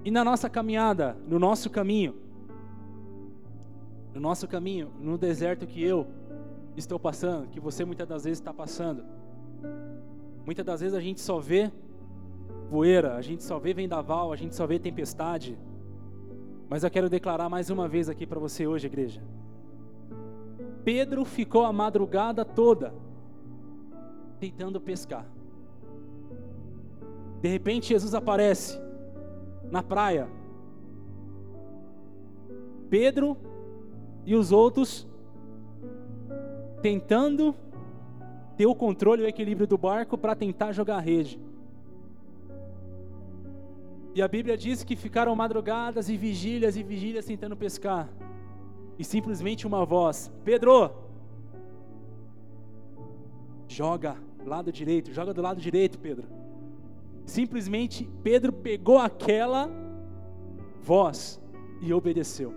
E 0.04 0.10
na 0.10 0.24
nossa 0.24 0.50
caminhada, 0.50 1.16
no 1.28 1.38
nosso 1.38 1.70
caminho, 1.70 2.16
no 4.12 4.20
nosso 4.20 4.48
caminho, 4.48 4.90
no 4.98 5.16
deserto 5.16 5.64
que 5.64 5.80
eu 5.80 6.08
estou 6.76 6.98
passando, 6.98 7.46
que 7.46 7.60
você 7.60 7.84
muitas 7.84 8.08
das 8.08 8.24
vezes 8.24 8.40
está 8.40 8.52
passando, 8.52 9.04
muitas 10.44 10.66
das 10.66 10.80
vezes 10.80 10.96
a 10.96 11.00
gente 11.00 11.20
só 11.20 11.38
vê 11.38 11.70
poeira, 12.68 13.14
a 13.14 13.22
gente 13.22 13.44
só 13.44 13.60
vê 13.60 13.72
vendaval, 13.72 14.32
a 14.32 14.36
gente 14.36 14.56
só 14.56 14.66
vê 14.66 14.76
tempestade. 14.76 15.56
Mas 16.68 16.82
eu 16.82 16.90
quero 16.90 17.08
declarar 17.08 17.48
mais 17.48 17.70
uma 17.70 17.86
vez 17.86 18.08
aqui 18.08 18.26
para 18.26 18.40
você 18.40 18.66
hoje, 18.66 18.88
igreja. 18.88 19.22
Pedro 20.84 21.24
ficou 21.24 21.64
a 21.64 21.72
madrugada 21.72 22.44
toda 22.44 22.92
tentando 24.40 24.80
pescar. 24.80 25.26
De 27.40 27.48
repente, 27.48 27.88
Jesus 27.88 28.14
aparece 28.14 28.80
na 29.70 29.82
praia. 29.82 30.28
Pedro 32.90 33.36
e 34.24 34.34
os 34.34 34.52
outros 34.52 35.06
tentando 36.80 37.54
ter 38.56 38.66
o 38.66 38.74
controle 38.74 39.22
e 39.22 39.24
o 39.24 39.28
equilíbrio 39.28 39.66
do 39.66 39.78
barco 39.78 40.18
para 40.18 40.34
tentar 40.34 40.72
jogar 40.72 40.96
a 40.96 41.00
rede. 41.00 41.40
E 44.14 44.20
a 44.20 44.28
Bíblia 44.28 44.58
diz 44.58 44.84
que 44.84 44.94
ficaram 44.94 45.34
madrugadas 45.34 46.08
e 46.08 46.16
vigílias 46.16 46.76
e 46.76 46.82
vigílias 46.82 47.24
tentando 47.24 47.56
pescar 47.56 48.10
e 49.02 49.04
simplesmente 49.04 49.66
uma 49.66 49.84
voz: 49.84 50.30
Pedro, 50.44 50.92
joga 53.66 54.16
lado 54.46 54.70
direito, 54.70 55.12
joga 55.12 55.34
do 55.34 55.42
lado 55.42 55.60
direito, 55.60 55.98
Pedro. 55.98 56.28
Simplesmente 57.26 58.08
Pedro 58.22 58.52
pegou 58.52 58.98
aquela 58.98 59.68
voz 60.80 61.40
e 61.80 61.92
obedeceu. 61.92 62.54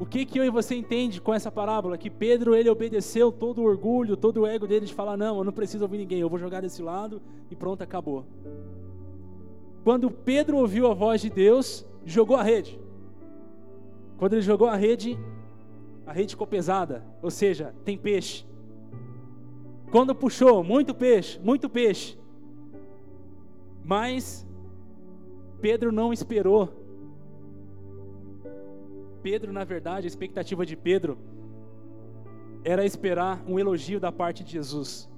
O 0.00 0.06
que 0.06 0.24
que 0.24 0.38
eu 0.40 0.44
e 0.44 0.50
você 0.50 0.74
entende 0.74 1.20
com 1.20 1.32
essa 1.32 1.52
parábola? 1.52 1.98
Que 1.98 2.10
Pedro 2.10 2.54
ele 2.54 2.70
obedeceu 2.70 3.30
todo 3.30 3.60
o 3.60 3.64
orgulho, 3.64 4.16
todo 4.16 4.40
o 4.40 4.46
ego 4.46 4.66
dele 4.66 4.86
de 4.86 4.94
falar 4.94 5.16
não, 5.16 5.38
eu 5.38 5.44
não 5.44 5.52
preciso 5.52 5.84
ouvir 5.84 5.98
ninguém, 5.98 6.20
eu 6.20 6.28
vou 6.28 6.38
jogar 6.38 6.60
desse 6.60 6.82
lado 6.82 7.22
e 7.50 7.54
pronto, 7.54 7.82
acabou. 7.82 8.24
Quando 9.84 10.10
Pedro 10.10 10.56
ouviu 10.56 10.90
a 10.90 10.94
voz 10.94 11.20
de 11.20 11.30
Deus, 11.30 11.86
jogou 12.04 12.36
a 12.36 12.42
rede. 12.42 12.80
Quando 14.20 14.34
ele 14.34 14.42
jogou 14.42 14.68
a 14.68 14.76
rede, 14.76 15.18
a 16.04 16.12
rede 16.12 16.34
ficou 16.34 16.46
pesada, 16.46 17.02
ou 17.22 17.30
seja, 17.30 17.74
tem 17.86 17.96
peixe. 17.96 18.44
Quando 19.90 20.14
puxou, 20.14 20.62
muito 20.62 20.94
peixe, 20.94 21.40
muito 21.40 21.70
peixe. 21.70 22.18
Mas 23.82 24.46
Pedro 25.62 25.90
não 25.90 26.12
esperou. 26.12 26.68
Pedro, 29.22 29.54
na 29.54 29.64
verdade, 29.64 30.06
a 30.06 30.12
expectativa 30.12 30.66
de 30.66 30.76
Pedro 30.76 31.16
era 32.62 32.84
esperar 32.84 33.42
um 33.48 33.58
elogio 33.58 33.98
da 33.98 34.12
parte 34.12 34.44
de 34.44 34.52
Jesus. 34.52 35.10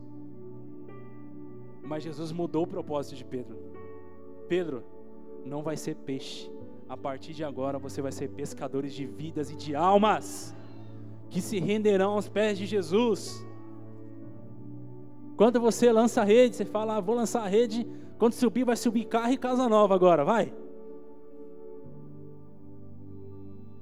Mas 1.82 2.05
Jesus 2.05 2.30
mudou 2.30 2.62
o 2.62 2.68
propósito 2.68 3.16
de 3.16 3.24
Pedro. 3.24 3.59
Pedro, 4.46 4.84
não 5.44 5.61
vai 5.61 5.76
ser 5.76 5.96
peixe, 5.96 6.48
a 6.93 6.97
partir 6.97 7.32
de 7.32 7.43
agora 7.43 7.78
você 7.78 8.03
vai 8.03 8.12
ser 8.12 8.28
pescadores 8.28 8.93
de 8.93 9.07
vidas 9.07 9.51
e 9.51 9.57
de 9.57 9.74
almas 9.74 10.55
que 11.30 11.40
se 11.40 11.59
renderão 11.59 12.12
aos 12.12 12.28
pés 12.28 12.59
de 12.59 12.66
Jesus. 12.66 13.43
Quando 15.34 15.59
você 15.59 15.90
lança 15.90 16.20
a 16.20 16.24
rede, 16.24 16.55
você 16.55 16.66
fala, 16.66 16.97
ah, 16.97 17.01
vou 17.01 17.14
lançar 17.14 17.45
a 17.45 17.49
rede. 17.49 17.88
Quando 18.18 18.34
subir, 18.34 18.64
vai 18.64 18.76
subir 18.76 19.07
carro 19.07 19.32
e 19.32 19.38
casa 19.38 19.70
nova 19.70 19.95
agora, 19.95 20.22
vai. 20.22 20.53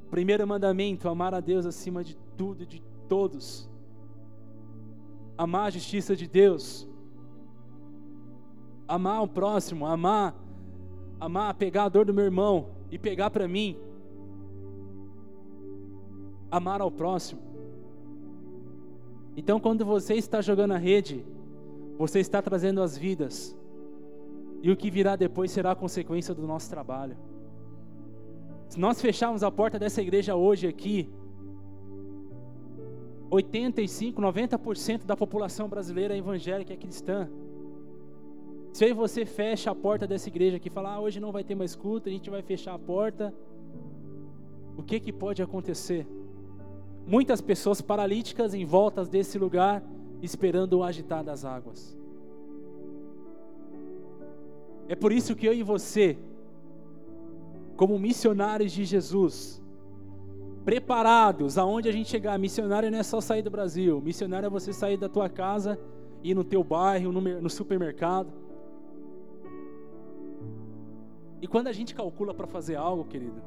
Primeiro 0.08 0.46
mandamento: 0.46 1.08
amar 1.08 1.34
a 1.34 1.40
Deus 1.40 1.66
acima 1.66 2.04
de 2.04 2.16
tudo 2.36 2.62
e 2.62 2.66
de 2.66 2.80
todos. 3.08 3.68
Amar 5.36 5.66
a 5.66 5.70
justiça 5.70 6.14
de 6.14 6.28
Deus. 6.28 6.88
Amar 8.86 9.20
o 9.20 9.26
próximo, 9.26 9.84
amar, 9.84 10.32
amar, 11.18 11.54
pegar 11.54 11.86
a 11.86 11.88
dor 11.88 12.04
do 12.04 12.14
meu 12.14 12.24
irmão, 12.24 12.78
e 12.90 12.98
pegar 12.98 13.30
para 13.30 13.46
mim. 13.46 13.76
Amar 16.50 16.80
ao 16.80 16.90
próximo. 16.90 17.40
Então, 19.36 19.60
quando 19.60 19.84
você 19.84 20.14
está 20.14 20.40
jogando 20.40 20.72
a 20.72 20.76
rede, 20.76 21.24
você 21.96 22.18
está 22.18 22.40
trazendo 22.40 22.82
as 22.82 22.96
vidas 22.96 23.56
E 24.62 24.70
o 24.70 24.76
que 24.76 24.90
virá 24.90 25.16
depois 25.16 25.50
será 25.50 25.70
a 25.72 25.74
consequência 25.74 26.34
do 26.34 26.46
nosso 26.46 26.68
trabalho. 26.68 27.16
Se 28.68 28.78
nós 28.78 29.00
fecharmos 29.00 29.42
a 29.42 29.50
porta 29.50 29.78
dessa 29.78 30.02
igreja 30.02 30.34
hoje 30.36 30.66
aqui, 30.66 31.08
85, 33.30 34.20
90% 34.20 35.06
da 35.06 35.16
população 35.16 35.68
brasileira 35.68 36.14
é 36.14 36.18
evangélica, 36.18 36.72
é 36.72 36.76
cristã. 36.76 37.28
Se 38.72 38.84
aí 38.84 38.92
você 38.92 39.24
fecha 39.24 39.70
a 39.70 39.74
porta 39.74 40.06
dessa 40.06 40.28
igreja 40.28 40.56
aqui 40.56 40.68
e 40.68 40.70
fala, 40.70 40.94
ah, 40.94 41.00
hoje 41.00 41.18
não 41.18 41.32
vai 41.32 41.42
ter 41.42 41.54
mais 41.54 41.74
culto, 41.74 42.08
a 42.08 42.12
gente 42.12 42.30
vai 42.30 42.42
fechar 42.42 42.74
a 42.74 42.78
porta, 42.78 43.34
o 44.76 44.82
que 44.82 45.00
que 45.00 45.12
pode 45.12 45.42
acontecer? 45.42 46.06
Muitas 47.06 47.40
pessoas 47.40 47.80
paralíticas 47.80 48.54
em 48.54 48.64
voltas 48.64 49.08
desse 49.08 49.38
lugar, 49.38 49.82
esperando 50.22 50.74
o 50.78 50.84
agitar 50.84 51.24
das 51.24 51.44
águas. 51.44 51.98
É 54.88 54.94
por 54.94 55.12
isso 55.12 55.34
que 55.34 55.46
eu 55.46 55.52
e 55.52 55.62
você, 55.62 56.16
como 57.76 57.98
missionários 57.98 58.72
de 58.72 58.84
Jesus, 58.84 59.60
preparados 60.64 61.58
aonde 61.58 61.88
a 61.88 61.92
gente 61.92 62.08
chegar, 62.08 62.38
missionário 62.38 62.90
não 62.90 62.98
é 62.98 63.02
só 63.02 63.20
sair 63.20 63.42
do 63.42 63.50
Brasil, 63.50 64.00
missionário 64.00 64.46
é 64.46 64.50
você 64.50 64.72
sair 64.72 64.96
da 64.96 65.08
tua 65.08 65.28
casa, 65.28 65.78
ir 66.22 66.34
no 66.34 66.44
teu 66.44 66.62
bairro, 66.62 67.12
no 67.12 67.50
supermercado. 67.50 68.39
E 71.40 71.46
quando 71.46 71.68
a 71.68 71.72
gente 71.72 71.94
calcula 71.94 72.34
para 72.34 72.46
fazer 72.46 72.76
algo, 72.76 73.04
querido, 73.04 73.40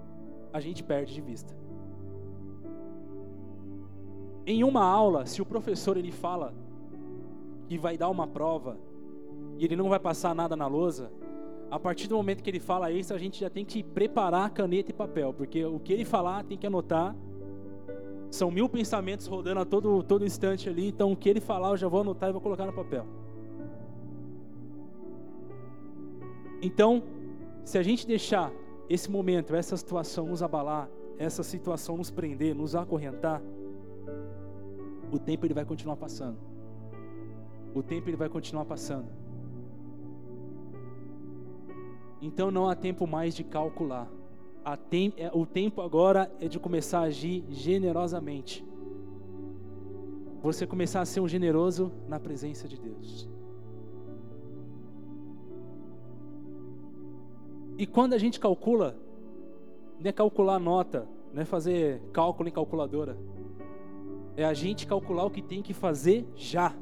a 0.51 0.59
gente 0.59 0.83
perde 0.83 1.13
de 1.13 1.21
vista. 1.21 1.55
Em 4.45 4.63
uma 4.63 4.83
aula, 4.83 5.25
se 5.25 5.41
o 5.41 5.45
professor 5.45 5.95
ele 5.95 6.11
fala 6.11 6.53
que 7.67 7.77
vai 7.77 7.97
dar 7.97 8.09
uma 8.09 8.27
prova 8.27 8.77
e 9.57 9.63
ele 9.63 9.75
não 9.75 9.89
vai 9.89 9.99
passar 9.99 10.35
nada 10.35 10.55
na 10.55 10.67
lousa, 10.67 11.11
a 11.71 11.79
partir 11.79 12.07
do 12.07 12.15
momento 12.15 12.43
que 12.43 12.49
ele 12.49 12.59
fala 12.59 12.91
isso, 12.91 13.13
a 13.13 13.17
gente 13.17 13.39
já 13.39 13.49
tem 13.49 13.65
que 13.65 13.81
preparar 13.81 14.49
caneta 14.51 14.91
e 14.91 14.93
papel, 14.93 15.33
porque 15.33 15.63
o 15.65 15.79
que 15.79 15.93
ele 15.93 16.05
falar 16.05 16.43
tem 16.43 16.57
que 16.57 16.67
anotar. 16.67 17.15
São 18.29 18.49
mil 18.49 18.67
pensamentos 18.67 19.27
rodando 19.27 19.59
a 19.59 19.65
todo, 19.65 20.01
todo 20.03 20.25
instante 20.25 20.67
ali, 20.67 20.87
então 20.87 21.11
o 21.11 21.15
que 21.15 21.29
ele 21.29 21.39
falar 21.39 21.69
eu 21.69 21.77
já 21.77 21.87
vou 21.87 22.01
anotar 22.01 22.29
e 22.29 22.31
vou 22.31 22.41
colocar 22.41 22.65
no 22.65 22.73
papel. 22.73 23.05
Então, 26.61 27.03
se 27.64 27.78
a 27.78 27.84
gente 27.84 28.05
deixar 28.05 28.51
esse 28.89 29.09
momento, 29.09 29.55
essa 29.55 29.78
situação 29.78 30.28
nos 30.28 30.43
abalar, 30.43 30.89
essa 31.18 31.43
situação 31.43 31.97
nos 31.97 32.11
prender, 32.11 32.53
nos 32.55 32.76
acorrentar, 32.76 33.41
o 35.11 35.20
tempo 35.20 35.45
ele 35.45 35.53
vai 35.53 35.66
continuar 35.66 35.95
passando. 35.95 36.38
O 37.74 37.82
tempo 37.82 38.09
ele 38.09 38.18
vai 38.18 38.30
continuar 38.30 38.66
passando. 38.66 39.07
Então 42.22 42.49
não 42.51 42.68
há 42.68 42.76
tempo 42.76 43.05
mais 43.05 43.36
de 43.36 43.43
calcular. 43.43 44.09
É, 45.18 45.30
o 45.34 45.45
tempo 45.45 45.82
agora 45.82 46.32
é 46.39 46.47
de 46.47 46.59
começar 46.59 46.99
a 46.99 47.03
agir 47.03 47.43
generosamente. 47.49 48.66
Você 50.41 50.66
começar 50.66 51.01
a 51.01 51.05
ser 51.05 51.20
um 51.20 51.28
generoso 51.28 51.91
na 52.07 52.20
presença 52.20 52.68
de 52.68 52.80
Deus. 52.80 53.32
E 57.84 57.86
quando 57.86 58.13
a 58.13 58.17
gente 58.17 58.39
calcula, 58.39 58.95
não 59.99 60.07
é 60.07 60.13
calcular 60.13 60.57
nota, 60.57 61.05
não 61.34 61.41
é 61.41 61.43
fazer 61.43 62.01
cálculo 62.13 62.47
em 62.47 62.51
calculadora. 62.53 63.17
É 64.38 64.45
a 64.45 64.53
gente 64.53 64.88
calcular 64.88 65.25
o 65.25 65.29
que 65.29 65.41
tem 65.41 65.61
que 65.61 65.73
fazer 65.73 66.25
já. 66.34 66.73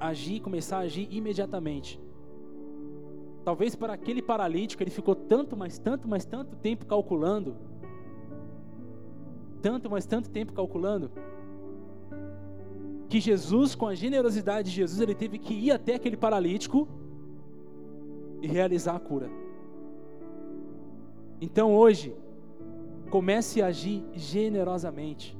Agir, 0.00 0.40
começar 0.40 0.78
a 0.78 0.80
agir 0.88 1.06
imediatamente. 1.10 2.00
Talvez 3.44 3.74
para 3.74 3.92
aquele 3.92 4.22
paralítico 4.22 4.82
ele 4.82 4.90
ficou 4.90 5.14
tanto, 5.14 5.54
mas 5.54 5.78
tanto, 5.78 6.08
mas 6.08 6.24
tanto 6.24 6.56
tempo 6.56 6.86
calculando. 6.86 7.54
Tanto, 9.60 9.90
mas 9.90 10.06
tanto 10.06 10.30
tempo 10.30 10.54
calculando. 10.54 11.10
Que 13.10 13.20
Jesus, 13.20 13.74
com 13.74 13.86
a 13.86 13.94
generosidade 13.94 14.70
de 14.70 14.76
Jesus, 14.76 14.98
ele 14.98 15.14
teve 15.14 15.38
que 15.38 15.52
ir 15.52 15.72
até 15.72 15.96
aquele 15.96 16.16
paralítico 16.16 16.88
e 18.40 18.46
realizar 18.46 18.96
a 18.96 18.98
cura. 18.98 19.44
Então 21.40 21.74
hoje, 21.74 22.14
comece 23.10 23.62
a 23.62 23.66
agir 23.66 24.04
generosamente. 24.14 25.36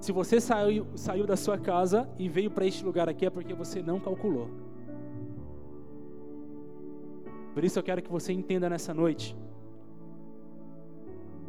Se 0.00 0.12
você 0.12 0.40
saiu, 0.40 0.86
saiu 0.94 1.26
da 1.26 1.36
sua 1.36 1.58
casa 1.58 2.08
e 2.18 2.28
veio 2.28 2.50
para 2.50 2.66
este 2.66 2.84
lugar 2.84 3.08
aqui, 3.08 3.26
é 3.26 3.30
porque 3.30 3.52
você 3.52 3.82
não 3.82 4.00
calculou. 4.00 4.48
Por 7.52 7.64
isso 7.64 7.78
eu 7.78 7.82
quero 7.82 8.00
que 8.02 8.10
você 8.10 8.32
entenda 8.32 8.68
nessa 8.68 8.94
noite 8.94 9.36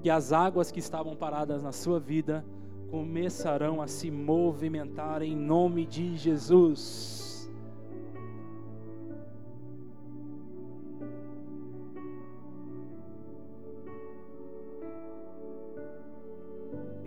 que 0.01 0.09
as 0.09 0.33
águas 0.33 0.71
que 0.71 0.79
estavam 0.79 1.15
paradas 1.15 1.61
na 1.61 1.71
sua 1.71 1.99
vida 1.99 2.43
começarão 2.89 3.81
a 3.81 3.87
se 3.87 4.09
movimentar 4.09 5.21
em 5.21 5.35
nome 5.35 5.85
de 5.85 6.17
Jesus. 6.17 7.30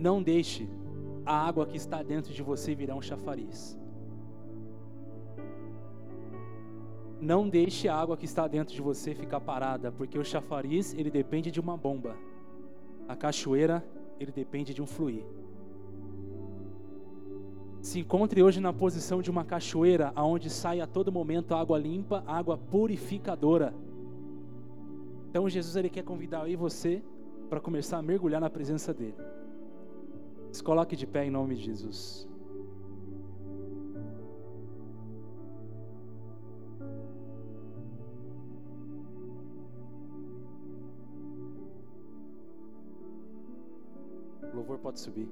Não 0.05 0.21
deixe 0.21 0.69
a 1.25 1.35
água 1.47 1.65
que 1.65 1.77
está 1.77 2.03
dentro 2.03 2.31
de 2.31 2.43
você 2.43 2.75
virar 2.75 2.95
um 2.95 3.01
chafariz. 3.01 3.75
Não 7.19 7.49
deixe 7.49 7.87
a 7.87 7.95
água 7.95 8.15
que 8.15 8.25
está 8.25 8.47
dentro 8.47 8.75
de 8.75 8.83
você 8.83 9.15
ficar 9.15 9.41
parada, 9.41 9.91
porque 9.91 10.19
o 10.19 10.23
chafariz 10.23 10.93
ele 10.93 11.09
depende 11.09 11.49
de 11.49 11.59
uma 11.59 11.75
bomba. 11.75 12.15
A 13.07 13.15
cachoeira 13.15 13.83
ele 14.19 14.31
depende 14.31 14.75
de 14.75 14.81
um 14.83 14.85
fluir. 14.85 15.25
Se 17.81 17.99
encontre 17.99 18.43
hoje 18.43 18.59
na 18.59 18.71
posição 18.71 19.23
de 19.23 19.31
uma 19.31 19.43
cachoeira, 19.43 20.11
aonde 20.15 20.51
sai 20.51 20.81
a 20.81 20.85
todo 20.85 21.11
momento 21.11 21.55
água 21.55 21.79
limpa, 21.79 22.23
água 22.27 22.59
purificadora. 22.59 23.73
Então 25.29 25.49
Jesus 25.49 25.75
ele 25.75 25.89
quer 25.89 26.03
convidar 26.03 26.43
aí 26.43 26.55
você 26.55 27.01
para 27.49 27.59
começar 27.59 27.97
a 27.97 28.03
mergulhar 28.03 28.39
na 28.39 28.51
presença 28.51 28.93
dele. 28.93 29.34
Se 30.55 30.63
coloque 30.63 30.95
de 30.95 31.05
pé 31.05 31.25
em 31.25 31.29
nome 31.29 31.53
de 31.53 31.63
Jesus. 31.63 32.25
O 44.41 44.55
louvor 44.55 44.79
pode 44.79 44.97
subir. 45.01 45.27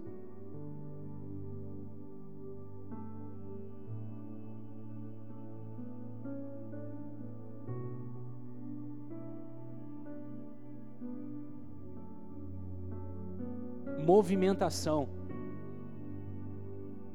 Movimentação. 14.03 15.07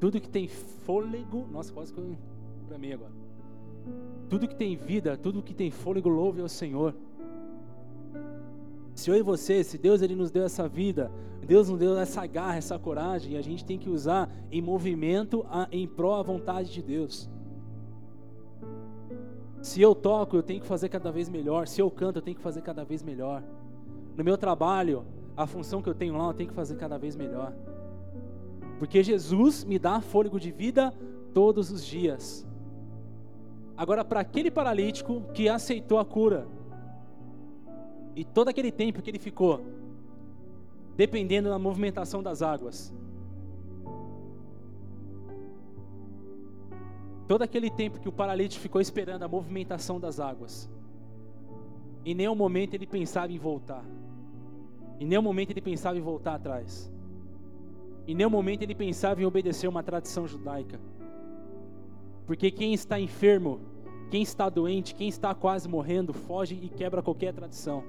Tudo 0.00 0.20
que 0.20 0.28
tem 0.28 0.48
fôlego, 0.48 1.46
nossa, 1.50 1.72
quase 1.72 1.92
que 1.92 1.98
eu 1.98 2.16
para 2.66 2.78
mim 2.78 2.92
agora. 2.92 3.12
Tudo 4.28 4.46
que 4.46 4.54
tem 4.54 4.76
vida, 4.76 5.16
tudo 5.16 5.42
que 5.42 5.54
tem 5.54 5.70
fôlego, 5.70 6.08
louve 6.08 6.40
ao 6.40 6.48
Senhor. 6.48 6.94
Se 8.94 9.10
eu 9.10 9.16
e 9.16 9.22
você, 9.22 9.64
se 9.64 9.78
Deus 9.78 10.02
ele 10.02 10.14
nos 10.14 10.30
deu 10.30 10.44
essa 10.44 10.68
vida, 10.68 11.10
Deus 11.48 11.70
nos 11.70 11.78
deu 11.78 11.96
essa 11.98 12.26
garra, 12.26 12.56
essa 12.56 12.78
coragem, 12.78 13.38
a 13.38 13.42
gente 13.42 13.64
tem 13.64 13.78
que 13.78 13.88
usar 13.88 14.30
em 14.52 14.60
movimento 14.60 15.46
em 15.72 15.88
pró 15.88 16.16
a 16.16 16.22
vontade 16.22 16.70
de 16.70 16.82
Deus. 16.82 17.30
Se 19.62 19.80
eu 19.80 19.94
toco, 19.94 20.36
eu 20.36 20.42
tenho 20.42 20.60
que 20.60 20.66
fazer 20.66 20.90
cada 20.90 21.10
vez 21.10 21.28
melhor. 21.28 21.66
Se 21.66 21.80
eu 21.80 21.90
canto, 21.90 22.16
eu 22.16 22.22
tenho 22.22 22.36
que 22.36 22.42
fazer 22.42 22.60
cada 22.60 22.84
vez 22.84 23.02
melhor. 23.02 23.42
No 24.14 24.22
meu 24.22 24.36
trabalho, 24.36 25.04
a 25.38 25.46
função 25.46 25.80
que 25.80 25.88
eu 25.88 25.94
tenho 25.94 26.16
lá, 26.16 26.26
eu 26.26 26.34
tenho 26.34 26.48
que 26.48 26.54
fazer 26.54 26.74
cada 26.74 26.98
vez 26.98 27.14
melhor. 27.14 27.52
Porque 28.80 29.04
Jesus 29.04 29.62
me 29.62 29.78
dá 29.78 30.00
fôlego 30.00 30.40
de 30.40 30.50
vida 30.50 30.92
todos 31.32 31.70
os 31.70 31.86
dias. 31.86 32.44
Agora, 33.76 34.04
para 34.04 34.18
aquele 34.18 34.50
paralítico 34.50 35.22
que 35.32 35.48
aceitou 35.48 36.00
a 36.00 36.04
cura, 36.04 36.48
e 38.16 38.24
todo 38.24 38.48
aquele 38.48 38.72
tempo 38.72 39.00
que 39.00 39.08
ele 39.08 39.18
ficou, 39.20 39.64
dependendo 40.96 41.48
da 41.48 41.58
movimentação 41.58 42.20
das 42.20 42.42
águas, 42.42 42.92
todo 47.28 47.42
aquele 47.42 47.70
tempo 47.70 48.00
que 48.00 48.08
o 48.08 48.12
paralítico 48.12 48.60
ficou 48.60 48.80
esperando 48.80 49.22
a 49.22 49.28
movimentação 49.28 50.00
das 50.00 50.18
águas, 50.18 50.68
em 52.04 52.12
nenhum 52.12 52.34
momento 52.34 52.74
ele 52.74 52.88
pensava 52.88 53.32
em 53.32 53.38
voltar. 53.38 53.84
Em 55.00 55.06
nenhum 55.06 55.22
momento 55.22 55.50
ele 55.50 55.60
pensava 55.60 55.96
em 55.96 56.00
voltar 56.00 56.34
atrás. 56.34 56.90
Em 58.06 58.14
nenhum 58.14 58.30
momento 58.30 58.62
ele 58.62 58.74
pensava 58.74 59.20
em 59.20 59.24
obedecer 59.24 59.68
uma 59.68 59.82
tradição 59.82 60.26
judaica. 60.26 60.80
Porque 62.26 62.50
quem 62.50 62.74
está 62.74 62.98
enfermo, 62.98 63.60
Quem 64.10 64.22
está 64.22 64.48
doente, 64.48 64.94
quem 64.94 65.08
está 65.08 65.34
quase 65.34 65.68
morrendo, 65.68 66.14
foge 66.14 66.58
e 66.62 66.68
quebra 66.68 67.02
qualquer 67.02 67.32
tradição. 67.34 67.84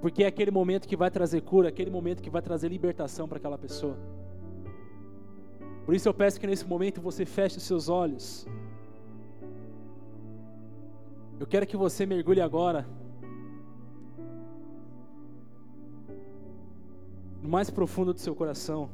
Porque 0.00 0.24
é 0.24 0.26
aquele 0.26 0.50
momento 0.50 0.88
que 0.88 0.96
vai 0.96 1.10
trazer 1.10 1.42
cura, 1.42 1.68
aquele 1.68 1.90
momento 1.90 2.22
que 2.22 2.30
vai 2.30 2.40
trazer 2.40 2.68
libertação 2.68 3.28
para 3.28 3.36
aquela 3.36 3.58
pessoa. 3.58 3.96
Por 5.84 5.94
isso 5.94 6.08
eu 6.08 6.14
peço 6.14 6.40
que 6.40 6.46
nesse 6.46 6.66
momento 6.66 7.02
você 7.02 7.26
feche 7.26 7.58
os 7.58 7.64
seus 7.64 7.88
olhos. 7.90 8.46
Eu 11.38 11.46
quero 11.46 11.66
que 11.66 11.76
você 11.76 12.06
mergulhe 12.06 12.40
agora 12.40 12.86
mais 17.50 17.68
profundo 17.68 18.14
do 18.14 18.20
seu 18.20 18.34
coração. 18.34 18.88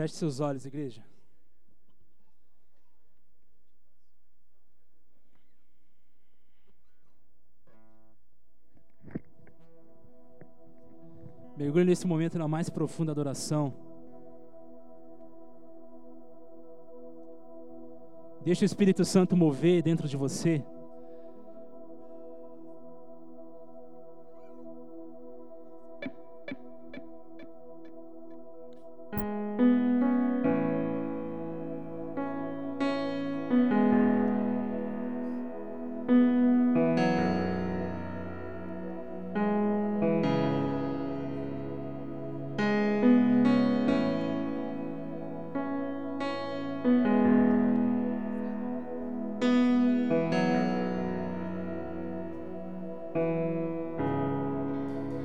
Feche 0.00 0.14
seus 0.14 0.40
olhos, 0.40 0.64
igreja. 0.64 1.04
Mergulhe 11.54 11.84
nesse 11.84 12.06
momento 12.06 12.38
na 12.38 12.48
mais 12.48 12.70
profunda 12.70 13.12
adoração. 13.12 13.74
Deixa 18.42 18.62
o 18.62 18.64
Espírito 18.64 19.04
Santo 19.04 19.36
mover 19.36 19.82
dentro 19.82 20.08
de 20.08 20.16
você. 20.16 20.64